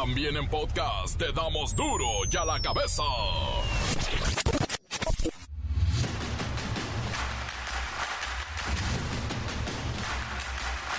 También 0.00 0.36
en 0.36 0.48
podcast 0.48 1.18
te 1.18 1.32
damos 1.32 1.74
duro 1.74 2.06
y 2.30 2.36
a 2.36 2.44
la 2.44 2.60
cabeza. 2.60 3.02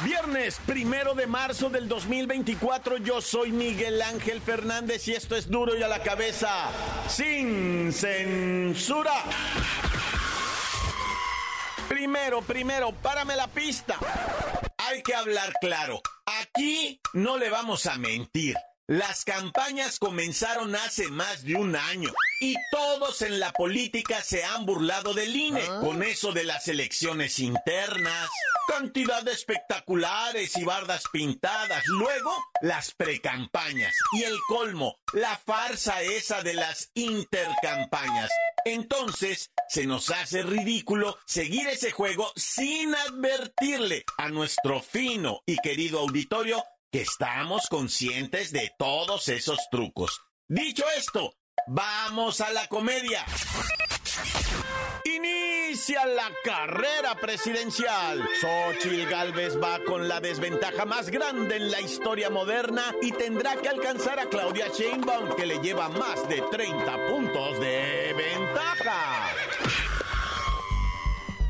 Viernes 0.03 0.59
primero 0.65 1.15
de 1.15 1.27
marzo 1.27 1.69
del 1.69 1.87
2024, 1.87 2.97
yo 2.97 3.21
soy 3.21 3.53
Miguel 3.53 4.01
Ángel 4.01 4.41
Fernández 4.41 5.07
y 5.07 5.13
esto 5.13 5.37
es 5.37 5.49
duro 5.49 5.77
y 5.77 5.81
a 5.81 5.87
la 5.87 6.03
cabeza, 6.03 6.49
sin 7.07 7.93
censura. 7.93 9.13
Primero, 11.87 12.41
primero, 12.41 12.91
párame 12.91 13.37
la 13.37 13.47
pista. 13.47 13.97
Hay 14.77 15.01
que 15.03 15.15
hablar 15.15 15.53
claro. 15.61 16.01
Aquí 16.41 16.99
no 17.13 17.37
le 17.37 17.49
vamos 17.49 17.85
a 17.85 17.97
mentir. 17.97 18.57
Las 18.89 19.23
campañas 19.23 19.99
comenzaron 19.99 20.75
hace 20.75 21.09
más 21.09 21.43
de 21.43 21.53
un 21.53 21.75
año 21.75 22.11
y 22.41 22.55
todos 22.71 23.21
en 23.21 23.39
la 23.39 23.51
política 23.51 24.23
se 24.23 24.43
han 24.43 24.65
burlado 24.65 25.13
del 25.13 25.35
INE 25.35 25.63
con 25.79 26.01
eso 26.01 26.31
de 26.31 26.43
las 26.43 26.67
elecciones 26.67 27.37
internas, 27.37 28.27
cantidad 28.67 29.21
de 29.21 29.33
espectaculares 29.33 30.57
y 30.57 30.63
bardas 30.63 31.03
pintadas, 31.13 31.85
luego 31.85 32.31
las 32.63 32.95
precampañas 32.95 33.93
y 34.13 34.23
el 34.23 34.35
colmo, 34.47 34.97
la 35.13 35.37
farsa 35.37 36.01
esa 36.01 36.41
de 36.41 36.55
las 36.55 36.89
intercampañas. 36.95 38.31
Entonces, 38.65 39.51
se 39.67 39.85
nos 39.85 40.09
hace 40.09 40.41
ridículo 40.41 41.15
seguir 41.27 41.67
ese 41.67 41.91
juego 41.91 42.31
sin 42.35 42.95
advertirle 42.95 44.03
a 44.17 44.29
nuestro 44.29 44.81
fino 44.81 45.41
y 45.45 45.57
querido 45.57 45.99
auditorio 45.99 46.65
que 46.91 47.01
estamos 47.01 47.67
conscientes 47.67 48.51
de 48.51 48.71
todos 48.77 49.27
esos 49.27 49.59
trucos. 49.69 50.21
Dicho 50.47 50.83
esto, 50.97 51.35
vamos 51.67 52.41
a 52.41 52.51
la 52.51 52.67
comedia. 52.67 53.23
Inicia 55.05 56.05
la 56.07 56.31
carrera 56.43 57.13
presidencial. 57.21 58.27
Xochitl 58.41 59.07
Galvez 59.07 59.55
va 59.61 59.79
con 59.85 60.07
la 60.07 60.19
desventaja 60.19 60.85
más 60.85 61.09
grande 61.11 61.57
en 61.57 61.69
la 61.69 61.79
historia 61.79 62.31
moderna 62.31 62.95
y 63.03 63.11
tendrá 63.11 63.55
que 63.55 63.69
alcanzar 63.69 64.19
a 64.19 64.25
Claudia 64.25 64.67
Sheinbaum, 64.69 65.35
que 65.35 65.45
le 65.45 65.59
lleva 65.59 65.89
más 65.89 66.27
de 66.27 66.41
30 66.41 67.07
puntos 67.07 67.59
de 67.59 68.15
ventaja. 68.17 69.29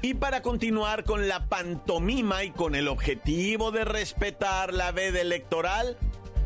Y 0.02 0.14
para 0.14 0.42
continuar 0.42 1.04
con 1.04 1.28
la 1.28 1.48
pantomima 1.48 2.46
y 2.46 2.52
con 2.52 2.76
el 2.76 2.88
objetivo 2.88 3.72
de 3.72 3.84
respetar 3.84 4.74
la 4.74 4.94
veda 4.94 5.20
electoral, 5.20 5.98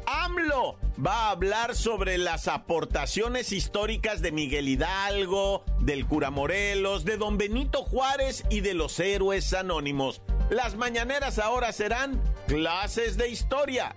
AMLO 0.07 0.79
va 1.05 1.27
a 1.27 1.31
hablar 1.31 1.75
sobre 1.75 2.17
las 2.17 2.47
aportaciones 2.47 3.51
históricas 3.51 4.21
de 4.21 4.31
Miguel 4.31 4.67
Hidalgo, 4.67 5.63
del 5.79 6.07
cura 6.07 6.31
Morelos, 6.31 7.05
de 7.05 7.17
don 7.17 7.37
Benito 7.37 7.83
Juárez 7.83 8.43
y 8.49 8.61
de 8.61 8.73
los 8.73 8.99
héroes 8.99 9.53
anónimos. 9.53 10.23
Las 10.49 10.75
mañaneras 10.75 11.37
ahora 11.37 11.71
serán 11.73 12.19
clases 12.47 13.17
de 13.17 13.29
historia. 13.29 13.95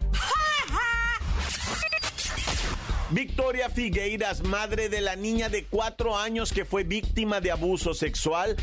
Victoria 3.10 3.70
Figueiras, 3.70 4.42
madre 4.42 4.88
de 4.88 5.00
la 5.00 5.14
niña 5.14 5.48
de 5.48 5.64
cuatro 5.64 6.18
años 6.18 6.52
que 6.52 6.64
fue 6.64 6.82
víctima 6.82 7.40
de 7.40 7.52
abuso 7.52 7.94
sexual, 7.94 8.56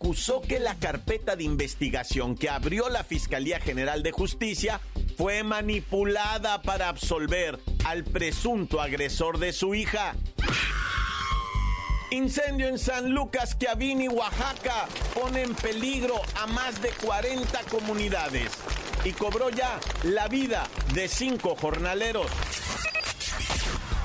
acusó 0.00 0.40
que 0.40 0.58
la 0.58 0.76
carpeta 0.76 1.36
de 1.36 1.44
investigación 1.44 2.34
que 2.34 2.48
abrió 2.48 2.88
la 2.88 3.04
Fiscalía 3.04 3.60
General 3.60 4.02
de 4.02 4.12
Justicia 4.12 4.80
fue 5.18 5.42
manipulada 5.42 6.62
para 6.62 6.88
absolver 6.88 7.60
al 7.84 8.04
presunto 8.04 8.80
agresor 8.80 9.38
de 9.38 9.52
su 9.52 9.74
hija. 9.74 10.14
Incendio 12.10 12.68
en 12.68 12.78
San 12.78 13.10
Lucas, 13.10 13.58
Chiavini, 13.58 14.08
Oaxaca, 14.08 14.88
pone 15.12 15.42
en 15.42 15.54
peligro 15.54 16.14
a 16.34 16.46
más 16.46 16.80
de 16.80 16.88
40 16.92 17.60
comunidades 17.64 18.52
y 19.04 19.12
cobró 19.12 19.50
ya 19.50 19.78
la 20.04 20.28
vida 20.28 20.66
de 20.94 21.08
cinco 21.08 21.54
jornaleros. 21.56 22.26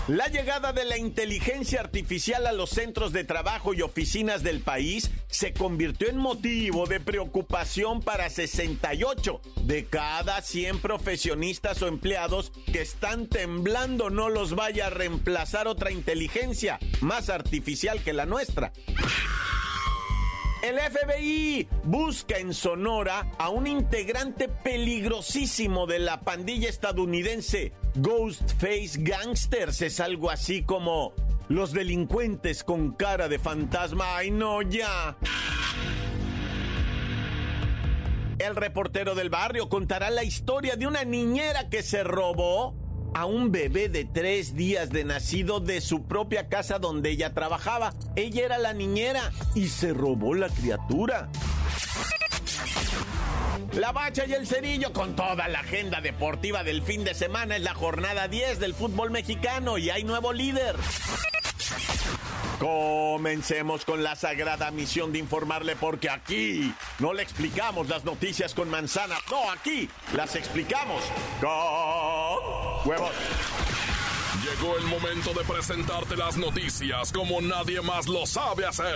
La 0.08 0.28
llegada 0.28 0.72
de 0.72 0.86
la 0.86 1.00
inteligencia 1.00 1.80
artificial 1.80 2.46
a 2.46 2.52
los 2.52 2.70
centros 2.70 3.12
de 3.12 3.24
trabajo 3.24 3.74
y 3.74 3.82
oficinas 3.82 4.44
del 4.44 4.60
país 4.60 5.10
se 5.30 5.52
convirtió 5.52 6.08
en 6.10 6.18
motivo 6.18 6.86
de 6.86 7.00
preocupación 7.00 8.04
para 8.04 8.30
68 8.30 9.42
de 9.64 9.86
cada 9.86 10.44
100 10.44 10.78
profesionistas 10.78 11.82
o 11.82 11.88
empleados 11.88 12.52
que 12.72 12.82
están 12.82 13.26
temblando 13.26 14.12
no 14.12 14.30
los 14.30 14.54
vaya 14.54 14.88
a 14.88 14.92
reemplazar 14.92 15.68
otra 15.68 15.90
inteligencia 15.90 16.78
más 17.02 17.32
artificial 17.32 18.04
que 18.04 18.14
la 18.14 18.28
nuestra. 18.28 18.74
El 20.62 20.80
FBI 20.80 21.68
busca 21.84 22.38
en 22.38 22.54
Sonora 22.54 23.32
a 23.40 23.50
un 23.50 23.66
integrante 23.66 24.50
peligrosísimo 24.50 25.88
de 25.88 25.98
la 25.98 26.22
pandilla 26.22 26.70
estadounidense 26.70 27.74
Ghostface 27.96 28.98
Gangsters. 29.00 29.82
Es 29.82 30.00
algo 30.00 30.30
así 30.30 30.64
como 30.64 31.14
los 31.50 31.72
delincuentes 31.72 32.64
con 32.64 32.92
cara 32.92 33.28
de 33.28 33.40
fantasma. 33.40 34.18
¡Ay, 34.18 34.32
no, 34.32 34.62
ya! 34.62 35.18
El 38.38 38.56
reportero 38.56 39.16
del 39.16 39.30
barrio 39.30 39.70
contará 39.70 40.10
la 40.10 40.24
historia 40.24 40.76
de 40.76 40.88
una 40.88 41.06
niñera 41.06 41.70
que 41.70 41.84
se 41.84 42.04
robó 42.04 42.76
a 43.14 43.26
un 43.26 43.50
bebé 43.50 43.88
de 43.88 44.04
tres 44.04 44.56
días 44.56 44.90
de 44.90 45.06
nacido 45.06 45.62
de 45.62 45.80
su 45.80 46.04
propia 46.04 46.50
casa 46.50 46.80
donde 46.80 47.12
ella 47.12 47.34
trabajaba. 47.34 47.94
Ella 48.18 48.46
era 48.46 48.58
la 48.58 48.74
niñera 48.74 49.32
y 49.56 49.70
se 49.70 49.94
robó 49.94 50.34
la 50.34 50.50
criatura. 50.50 51.30
La 53.76 53.92
Bacha 53.92 54.26
y 54.26 54.34
el 54.34 54.48
Cerillo 54.48 54.94
con 54.94 55.18
toda 55.18 55.50
la 55.50 55.60
agenda 55.60 56.00
deportiva 56.00 56.64
del 56.64 56.82
fin 56.82 57.04
de 57.04 57.14
semana 57.14 57.58
es 57.58 57.62
la 57.62 57.74
jornada 57.74 58.30
10 58.30 58.60
del 58.60 58.74
fútbol 58.74 59.12
mexicano 59.12 59.78
y 59.78 59.90
hay 59.90 60.06
nuevo 60.06 60.32
líder. 60.32 60.78
Comencemos 62.58 63.84
con 63.84 64.02
la 64.02 64.16
sagrada 64.16 64.72
misión 64.72 65.12
de 65.12 65.20
informarle 65.20 65.76
porque 65.76 66.10
aquí 66.10 66.74
no 67.00 67.14
le 67.14 67.24
explicamos 67.24 67.90
las 67.90 68.06
noticias 68.06 68.54
con 68.54 68.70
manzana, 68.70 69.18
no, 69.30 69.52
aquí 69.52 69.90
las 70.14 70.38
explicamos 70.38 71.04
con 71.42 72.90
huevos. 72.90 73.12
Llegó 74.42 74.78
el 74.78 74.86
momento 74.86 75.34
de 75.34 75.44
presentarte 75.44 76.16
las 76.16 76.38
noticias 76.38 77.12
como 77.12 77.42
nadie 77.42 77.82
más 77.82 78.08
lo 78.08 78.26
sabe 78.26 78.66
hacer. 78.66 78.96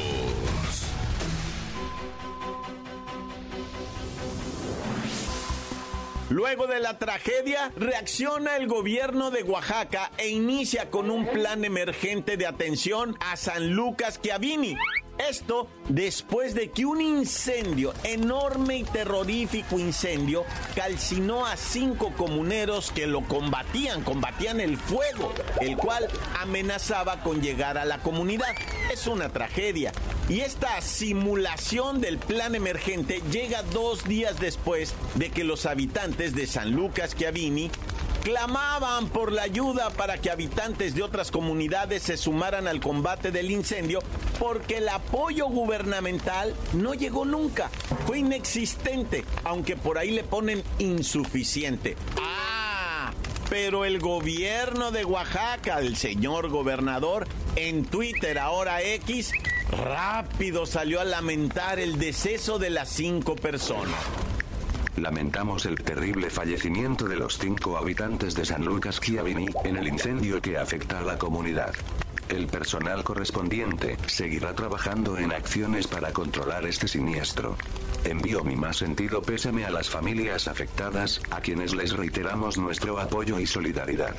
Luego 6.31 6.65
de 6.65 6.79
la 6.79 6.97
tragedia, 6.97 7.73
reacciona 7.75 8.55
el 8.55 8.65
gobierno 8.65 9.31
de 9.31 9.43
Oaxaca 9.43 10.13
e 10.17 10.29
inicia 10.29 10.89
con 10.89 11.11
un 11.11 11.27
plan 11.27 11.65
emergente 11.65 12.37
de 12.37 12.47
atención 12.47 13.17
a 13.19 13.35
San 13.35 13.71
Lucas 13.73 14.21
Chiavini. 14.21 14.77
Esto 15.17 15.67
después 15.89 16.55
de 16.55 16.71
que 16.71 16.85
un 16.85 17.01
incendio, 17.01 17.93
enorme 18.05 18.77
y 18.77 18.83
terrorífico 18.85 19.77
incendio, 19.77 20.45
calcinó 20.73 21.45
a 21.45 21.57
cinco 21.57 22.13
comuneros 22.15 22.91
que 22.91 23.07
lo 23.07 23.27
combatían, 23.27 24.01
combatían 24.01 24.61
el 24.61 24.77
fuego, 24.77 25.33
el 25.59 25.75
cual 25.75 26.07
amenazaba 26.39 27.23
con 27.23 27.41
llegar 27.41 27.77
a 27.77 27.83
la 27.83 27.97
comunidad. 27.97 28.55
Es 28.89 29.05
una 29.05 29.27
tragedia. 29.27 29.91
Y 30.31 30.39
esta 30.39 30.79
simulación 30.79 31.99
del 31.99 32.17
plan 32.17 32.55
emergente 32.55 33.21
llega 33.33 33.63
dos 33.63 34.05
días 34.05 34.39
después 34.39 34.93
de 35.15 35.29
que 35.29 35.43
los 35.43 35.65
habitantes 35.65 36.33
de 36.33 36.47
San 36.47 36.71
Lucas 36.71 37.17
Chiavini 37.17 37.69
clamaban 38.23 39.09
por 39.09 39.33
la 39.33 39.41
ayuda 39.41 39.89
para 39.89 40.19
que 40.19 40.31
habitantes 40.31 40.95
de 40.95 41.03
otras 41.03 41.31
comunidades 41.31 42.03
se 42.03 42.15
sumaran 42.15 42.69
al 42.69 42.79
combate 42.79 43.31
del 43.31 43.51
incendio 43.51 43.99
porque 44.39 44.77
el 44.77 44.87
apoyo 44.87 45.47
gubernamental 45.47 46.55
no 46.71 46.93
llegó 46.93 47.25
nunca, 47.25 47.69
fue 48.07 48.19
inexistente, 48.19 49.25
aunque 49.43 49.75
por 49.75 49.97
ahí 49.97 50.11
le 50.11 50.23
ponen 50.23 50.63
insuficiente. 50.79 51.97
Ah, 52.17 53.11
pero 53.49 53.83
el 53.83 53.99
gobierno 53.99 54.91
de 54.91 55.03
Oaxaca, 55.03 55.79
el 55.79 55.97
señor 55.97 56.47
gobernador, 56.47 57.27
En 57.55 57.83
Twitter, 57.83 58.39
ahora 58.39 58.81
X, 58.81 59.31
rápido 59.71 60.65
salió 60.65 61.01
a 61.01 61.03
lamentar 61.03 61.79
el 61.79 61.99
deceso 61.99 62.59
de 62.59 62.69
las 62.69 62.89
cinco 62.89 63.35
personas. 63.35 63.99
Lamentamos 64.95 65.65
el 65.65 65.75
terrible 65.75 66.29
fallecimiento 66.29 67.05
de 67.05 67.17
los 67.17 67.37
cinco 67.37 67.77
habitantes 67.77 68.35
de 68.35 68.45
San 68.45 68.63
Lucas 68.63 69.01
Chiavini 69.01 69.47
en 69.65 69.75
el 69.75 69.87
incendio 69.87 70.41
que 70.41 70.57
afecta 70.57 70.99
a 70.99 71.01
la 71.01 71.17
comunidad. 71.17 71.73
El 72.31 72.47
personal 72.47 73.03
correspondiente 73.03 73.97
seguirá 74.07 74.55
trabajando 74.55 75.17
en 75.17 75.33
acciones 75.33 75.85
para 75.85 76.13
controlar 76.13 76.65
este 76.65 76.87
siniestro. 76.87 77.57
Envío 78.05 78.45
mi 78.45 78.55
más 78.55 78.77
sentido 78.77 79.21
pésame 79.21 79.65
a 79.65 79.69
las 79.69 79.89
familias 79.89 80.47
afectadas, 80.47 81.19
a 81.29 81.41
quienes 81.41 81.75
les 81.75 81.91
reiteramos 81.91 82.57
nuestro 82.57 82.97
apoyo 82.99 83.37
y 83.37 83.45
solidaridad. 83.45 84.15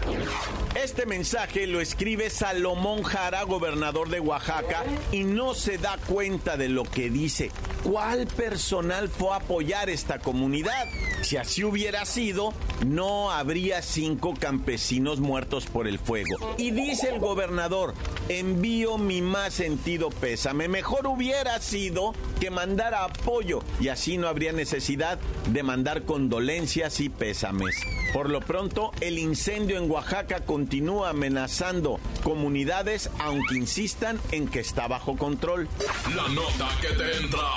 Este 0.74 1.06
mensaje 1.06 1.66
lo 1.66 1.80
escribe 1.80 2.28
Salomón 2.28 3.02
Jara, 3.02 3.44
gobernador 3.44 4.10
de 4.10 4.20
Oaxaca, 4.20 4.84
y 5.10 5.24
no 5.24 5.54
se 5.54 5.78
da 5.78 5.96
cuenta 6.06 6.58
de 6.58 6.68
lo 6.68 6.84
que 6.84 7.08
dice. 7.08 7.50
¿Cuál 7.82 8.28
personal 8.28 9.08
fue 9.08 9.30
a 9.30 9.36
apoyar 9.36 9.90
esta 9.90 10.20
comunidad? 10.20 10.86
Si 11.22 11.36
así 11.36 11.64
hubiera 11.64 12.04
sido, 12.04 12.54
no 12.86 13.32
habría 13.32 13.82
cinco 13.82 14.34
campesinos 14.38 15.18
muertos 15.18 15.66
por 15.66 15.88
el 15.88 15.98
fuego. 15.98 16.54
Y 16.58 16.70
dice 16.70 17.10
el 17.10 17.18
gobernador, 17.18 17.94
envío 18.38 18.98
mi 18.98 19.22
más 19.22 19.54
sentido 19.54 20.10
pésame. 20.10 20.68
Mejor 20.68 21.06
hubiera 21.06 21.60
sido 21.60 22.14
que 22.40 22.50
mandara 22.50 23.04
apoyo 23.04 23.62
y 23.80 23.88
así 23.88 24.18
no 24.18 24.28
habría 24.28 24.52
necesidad 24.52 25.18
de 25.48 25.62
mandar 25.62 26.02
condolencias 26.02 27.00
y 27.00 27.08
pésames. 27.08 27.76
Por 28.12 28.28
lo 28.30 28.40
pronto, 28.40 28.92
el 29.00 29.18
incendio 29.18 29.78
en 29.78 29.90
Oaxaca 29.90 30.44
continúa 30.44 31.10
amenazando 31.10 31.98
comunidades, 32.22 33.10
aunque 33.18 33.56
insistan 33.56 34.20
en 34.30 34.48
que 34.48 34.60
está 34.60 34.86
bajo 34.86 35.16
control. 35.16 35.68
La 36.14 36.28
nota 36.28 36.68
que 36.80 36.88
te 36.88 37.16
entra. 37.16 37.48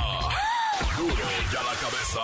Duro 0.98 1.16
ya 1.51 1.63
la 1.63 1.74
cabeza. 1.80 2.22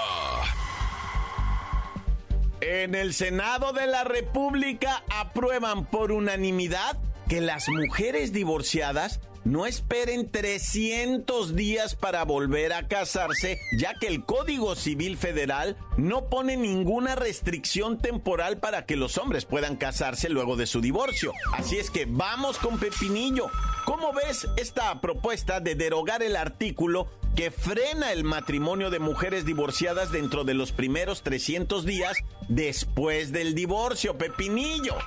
En 2.61 2.95
el 2.95 3.13
Senado 3.13 3.73
de 3.73 3.87
la 3.87 4.03
República 4.03 5.03
aprueban 5.09 5.85
por 5.85 6.11
unanimidad 6.11 6.97
que 7.31 7.39
las 7.39 7.69
mujeres 7.69 8.33
divorciadas 8.33 9.21
no 9.45 9.65
esperen 9.65 10.29
300 10.29 11.55
días 11.55 11.95
para 11.95 12.25
volver 12.25 12.73
a 12.73 12.89
casarse, 12.89 13.57
ya 13.79 13.93
que 13.93 14.07
el 14.07 14.25
Código 14.25 14.75
Civil 14.75 15.15
Federal 15.15 15.77
no 15.95 16.25
pone 16.25 16.57
ninguna 16.57 17.15
restricción 17.15 17.99
temporal 17.99 18.57
para 18.57 18.85
que 18.85 18.97
los 18.97 19.17
hombres 19.17 19.45
puedan 19.45 19.77
casarse 19.77 20.27
luego 20.27 20.57
de 20.57 20.67
su 20.67 20.81
divorcio. 20.81 21.31
Así 21.53 21.77
es 21.77 21.89
que 21.89 22.05
vamos 22.05 22.57
con 22.57 22.77
Pepinillo. 22.77 23.45
¿Cómo 23.85 24.11
ves 24.11 24.45
esta 24.57 24.99
propuesta 24.99 25.61
de 25.61 25.75
derogar 25.75 26.23
el 26.23 26.35
artículo 26.35 27.07
que 27.37 27.49
frena 27.49 28.11
el 28.11 28.25
matrimonio 28.25 28.89
de 28.89 28.99
mujeres 28.99 29.45
divorciadas 29.45 30.11
dentro 30.11 30.43
de 30.43 30.53
los 30.53 30.73
primeros 30.73 31.23
300 31.23 31.85
días 31.85 32.17
después 32.49 33.31
del 33.31 33.55
divorcio, 33.55 34.17
Pepinillo. 34.17 34.97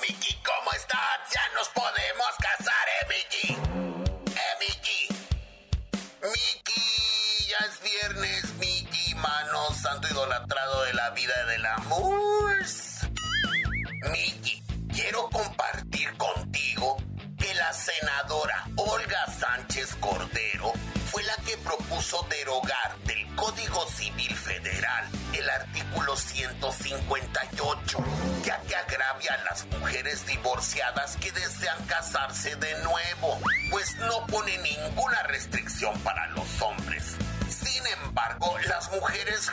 Miki, 0.00 0.34
¿cómo 0.42 0.72
estás? 0.72 1.20
Ya 1.32 1.42
nos 1.54 1.68
podemos 1.70 2.39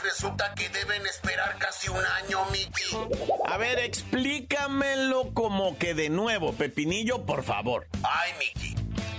resulta 0.08 0.54
que 0.54 0.68
deben 0.70 1.06
esperar 1.06 1.56
casi 1.58 1.88
un 1.88 2.04
año, 2.04 2.44
Miki. 2.46 2.96
A 3.46 3.56
ver, 3.58 3.78
explícamelo 3.78 5.34
como 5.34 5.76
que 5.78 5.94
de 5.94 6.08
nuevo, 6.08 6.52
Pepinillo, 6.54 7.26
por 7.26 7.44
favor. 7.44 7.86
Ay, 8.02 8.32
Miki, 8.38 8.74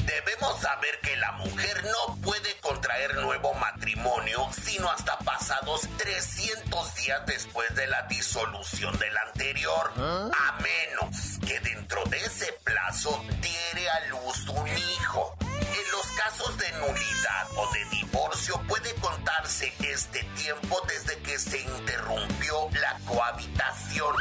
debemos 0.06 0.60
saber 0.60 1.00
que 1.02 1.16
la 1.18 1.32
mujer 1.34 1.84
no 1.86 2.16
puede 2.18 2.56
contraer 2.62 3.16
nuevo 3.16 3.54
matrimonio 3.54 4.50
sino 4.52 4.90
hasta 4.90 5.18
pasados 5.20 5.88
300 5.98 6.96
días 6.96 7.26
después 7.26 7.74
de 7.76 7.88
la 7.88 8.04
disolución 8.04 8.98
del 8.98 9.16
anterior, 9.18 9.92
a 9.98 10.60
menos 10.62 11.40
que 11.46 11.60
dentro 11.60 12.04
de 12.06 12.18
ese 12.18 12.52
plazo 12.64 13.24
diere 13.42 13.90
a 13.90 14.00
luz 14.08 14.48
un 14.50 14.68
hijo. 14.68 15.38
En 15.62 15.92
los 15.92 16.06
casos 16.12 16.58
de 16.58 16.72
nulidad 16.74 17.48
o 17.56 17.72
de 17.74 17.86
divorcio 17.98 18.62
puede 18.68 18.94
contarse 18.96 19.74
este 19.80 20.24
tiempo 20.36 20.82
desde 20.88 21.18
que 21.22 21.38
se 21.38 21.60
interrumpió 21.60 22.70
la 22.74 22.98
cohabitación. 23.06 24.16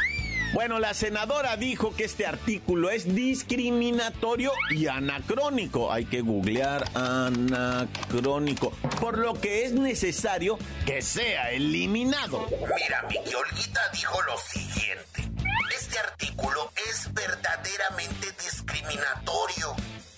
Bueno, 0.53 0.79
la 0.79 0.95
senadora 0.95 1.57
dijo 1.57 1.95
que 1.95 2.05
este 2.05 2.25
artículo 2.25 2.89
es 2.89 3.13
discriminatorio 3.13 4.51
y 4.71 4.87
anacrónico. 4.87 5.91
Hay 5.91 6.05
que 6.05 6.21
googlear 6.21 6.89
anacrónico. 6.95 8.71
Por 8.99 9.19
lo 9.19 9.35
que 9.35 9.65
es 9.65 9.73
necesario 9.73 10.57
que 10.87 11.03
sea 11.03 11.51
eliminado. 11.51 12.47
Mira, 12.49 13.03
mi 13.09 13.17
Olguita 13.17 13.81
dijo 13.93 14.19
lo 14.23 14.37
siguiente. 14.39 15.29
Este 15.77 15.99
artículo 15.99 16.71
es 16.89 17.13
verdaderamente 17.13 18.31
discriminatorio 18.43 19.38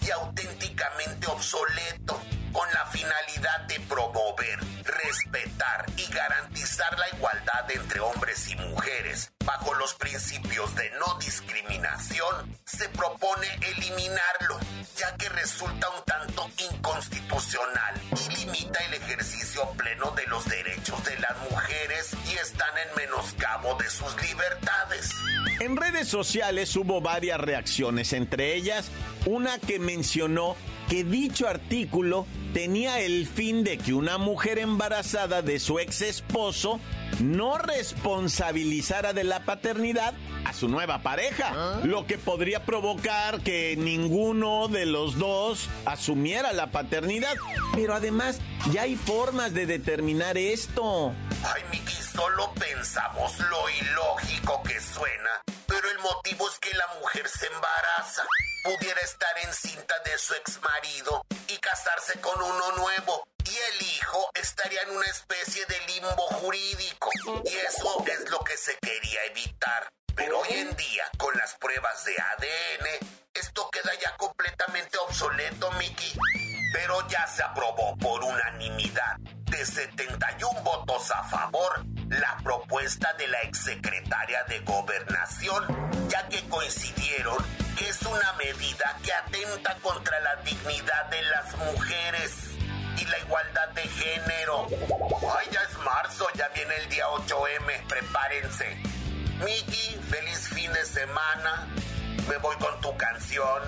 y 0.02 0.12
auténticamente 0.12 1.28
obsoleto 1.28 2.21
sociales 26.12 26.76
hubo 26.76 27.02
varias 27.02 27.40
reacciones, 27.40 28.14
entre 28.14 28.54
ellas 28.54 28.92
una 29.26 29.58
que 29.60 29.80
mencionó 29.80 30.56
que 30.90 31.04
dicho 31.06 31.48
artículo 31.48 32.28
tenía 32.54 33.00
el 33.00 33.26
fin 33.26 33.64
de 33.64 33.78
que 33.78 33.94
una 33.94 34.18
mujer 34.18 34.60
embarazada 34.60 35.42
de 35.42 35.58
su 35.60 35.80
ex 35.80 36.02
esposo 36.02 36.82
no 37.22 37.58
responsabilizara 37.58 39.14
de 39.14 39.24
la 39.24 39.46
paternidad 39.46 40.14
a 40.46 40.54
su 40.54 40.68
nueva 40.68 41.02
pareja, 41.02 41.80
lo 41.84 42.06
que 42.08 42.18
podría 42.18 42.66
provocar 42.66 43.42
que 43.42 43.76
ninguno 43.78 44.68
de 44.68 44.86
los 44.86 45.18
dos 45.18 45.70
asumiera 45.86 46.52
la 46.54 46.72
paternidad. 46.72 47.34
Pero 47.76 47.94
además, 47.94 48.40
ya 48.72 48.84
hay 48.84 48.96
formas 48.96 49.54
de 49.54 49.66
determinar 49.66 50.38
esto. 50.38 51.14
Ay, 51.44 51.64
Miki, 51.72 51.94
solo 51.94 52.52
pensamos 52.54 53.40
lo 53.40 53.70
ilógico 53.70 54.62
que 54.64 54.80
suena, 54.80 55.42
pero 55.68 55.90
el 55.90 56.00
motivo 56.00 56.48
es 56.50 56.60
que 56.60 56.76
la 56.76 57.00
mujer 57.00 57.28
se 57.28 57.48
embaraza. 57.48 58.24
Pudiera 58.64 59.02
estar 59.02 59.38
encinta 59.44 59.96
de 60.06 60.18
su 60.20 60.36
ex 60.36 60.60
marido 60.62 61.26
y 61.48 61.58
casarse 61.58 62.20
con 62.20 62.40
uno 62.40 62.76
nuevo. 62.78 63.24
Y 63.46 63.56
el 63.56 63.88
hijo 63.88 64.30
estaría 64.36 64.82
en 64.84 64.92
una 64.92 65.06
especie 65.08 65.66
de 65.66 65.80
limbo 65.88 66.28
jurídico. 66.40 67.10
Y 67.46 67.56
eso 67.68 68.04
es 68.08 68.30
lo 68.30 68.40
que 68.40 68.58
se 68.58 68.78
quería 68.82 69.26
evitar. 69.26 69.90
Pero 70.16 70.40
hoy 70.40 70.50
en 70.52 70.76
día, 70.76 71.04
con 71.18 71.36
las 71.38 71.56
pruebas 71.56 72.06
de 72.06 72.14
ADN, 72.14 73.10
esto 73.34 73.70
queda 73.72 73.92
ya 74.02 74.16
completamente 74.18 74.98
obsoleto, 74.98 75.72
Mickey. 75.74 76.14
Pero 76.74 77.08
ya 77.08 77.26
se 77.28 77.44
aprobó 77.44 77.98
por 77.98 78.24
unanimidad 78.24 79.18
de 79.20 79.66
71 79.66 80.62
votos 80.62 81.12
a 81.12 81.24
favor 81.24 81.84
la 82.10 82.38
propuesta 82.44 83.14
de 83.14 83.28
la 83.28 83.42
exsecretaria 83.42 84.44
de 84.46 84.60
Gobernación, 84.60 86.10
ya 86.10 86.28
que 86.30 86.48
coincidieron 86.48 87.38
que 87.78 87.90
es 87.90 88.02
una 88.04 88.34
medida 88.34 88.98
que 89.04 89.14
atenta 89.14 89.76
contra 89.82 90.20
la 90.20 90.36
dignidad 90.38 91.06
de 91.06 91.22
las 91.24 91.56
mujeres 91.56 92.51
la 93.12 93.20
igualdad 93.20 93.70
de 93.76 93.82
género. 93.82 94.68
Ay, 95.38 95.48
ya 95.52 95.62
es 95.62 95.78
marzo, 95.84 96.26
ya 96.36 96.48
viene 96.56 96.74
el 96.84 96.90
día 96.90 97.06
8M, 97.08 97.88
prepárense. 97.88 98.78
Miki, 99.44 99.98
feliz 100.10 100.48
fin 100.50 100.72
de 100.72 100.86
semana. 100.86 101.68
me 102.30 102.38
voy 102.38 102.56
con 102.58 102.80
tu 102.82 102.96
canción. 102.96 103.62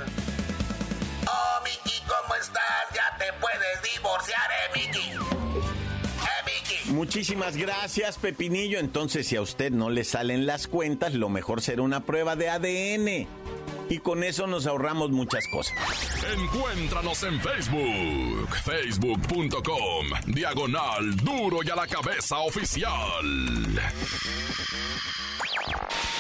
Oh, 1.28 1.64
Miki, 1.64 2.00
¿cómo 2.02 2.36
estás? 2.36 2.86
Ya 2.94 3.18
te 3.18 3.34
puedes 3.34 3.94
divorciar, 3.94 4.50
eh, 4.52 4.80
Miki. 4.80 5.12
Eh. 5.12 5.34
Muchísimas 6.86 7.58
gracias, 7.58 8.18
Pepinillo. 8.18 8.80
Entonces, 8.80 9.28
si 9.28 9.36
a 9.36 9.42
usted 9.42 9.72
no 9.72 9.90
le 9.90 10.04
salen 10.04 10.46
las 10.46 10.68
cuentas, 10.68 11.14
lo 11.14 11.28
mejor 11.28 11.62
será 11.62 11.82
una 11.82 12.06
prueba 12.06 12.36
de 12.36 12.50
ADN. 12.50 13.28
Y 13.90 14.00
con 14.00 14.24
eso 14.24 14.48
nos 14.48 14.66
ahorramos 14.66 15.12
muchas 15.12 15.48
cosas. 15.48 15.76
Encuéntranos 16.38 17.24
en 17.24 17.40
Facebook, 17.40 18.56
facebook.com, 18.64 20.08
diagonal 20.28 21.16
duro 21.18 21.60
y 21.64 21.70
a 21.70 21.76
la 21.76 21.88
cabeza 21.88 22.40
oficial. 22.40 22.92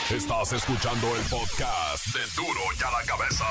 Estás 0.10 0.53
escuchando 0.53 1.08
el 1.15 1.22
podcast 1.24 2.08
de 2.08 2.22
duro 2.36 2.60
y 2.79 2.84
a 2.84 2.91
la 2.91 3.05
cabeza. 3.05 3.46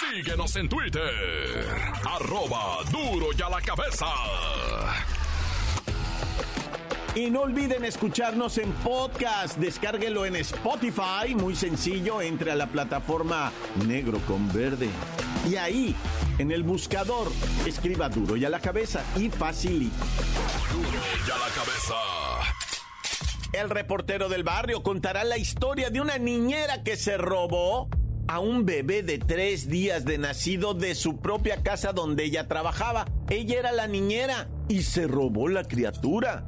Síguenos 0.00 0.56
en 0.56 0.68
Twitter, 0.68 1.76
arroba 2.04 2.82
duro 2.90 3.28
y 3.36 3.42
a 3.42 3.48
la 3.48 3.60
cabeza. 3.60 4.06
Y 7.14 7.30
no 7.30 7.42
olviden 7.42 7.84
escucharnos 7.84 8.56
en 8.56 8.72
podcast. 8.72 9.58
Descárguelo 9.58 10.24
en 10.24 10.36
Spotify. 10.36 11.34
Muy 11.34 11.54
sencillo. 11.54 12.22
Entre 12.22 12.50
a 12.50 12.54
la 12.54 12.66
plataforma 12.68 13.52
negro 13.86 14.18
con 14.26 14.50
verde. 14.50 14.88
Y 15.46 15.56
ahí, 15.56 15.94
en 16.38 16.50
el 16.50 16.62
buscador, 16.62 17.30
escriba 17.66 18.08
duro 18.08 18.36
y 18.36 18.46
a 18.46 18.48
la 18.48 18.60
cabeza 18.60 19.04
y 19.16 19.28
facilito. 19.28 19.94
Duro 20.72 20.88
y 20.88 21.30
a 21.30 21.36
la 21.36 21.54
cabeza. 21.54 21.94
El 23.52 23.68
reportero 23.68 24.30
del 24.30 24.42
barrio 24.42 24.82
contará 24.82 25.22
la 25.24 25.36
historia 25.36 25.90
de 25.90 26.00
una 26.00 26.16
niñera 26.16 26.82
que 26.82 26.96
se 26.96 27.18
robó 27.18 27.90
a 28.26 28.38
un 28.38 28.64
bebé 28.64 29.02
de 29.02 29.18
tres 29.18 29.68
días 29.68 30.06
de 30.06 30.16
nacido 30.16 30.72
de 30.72 30.94
su 30.94 31.20
propia 31.20 31.62
casa 31.62 31.92
donde 31.92 32.24
ella 32.24 32.48
trabajaba. 32.48 33.04
Ella 33.28 33.58
era 33.58 33.72
la 33.72 33.86
niñera 33.86 34.48
y 34.70 34.82
se 34.84 35.06
robó 35.06 35.48
la 35.48 35.64
criatura. 35.64 36.46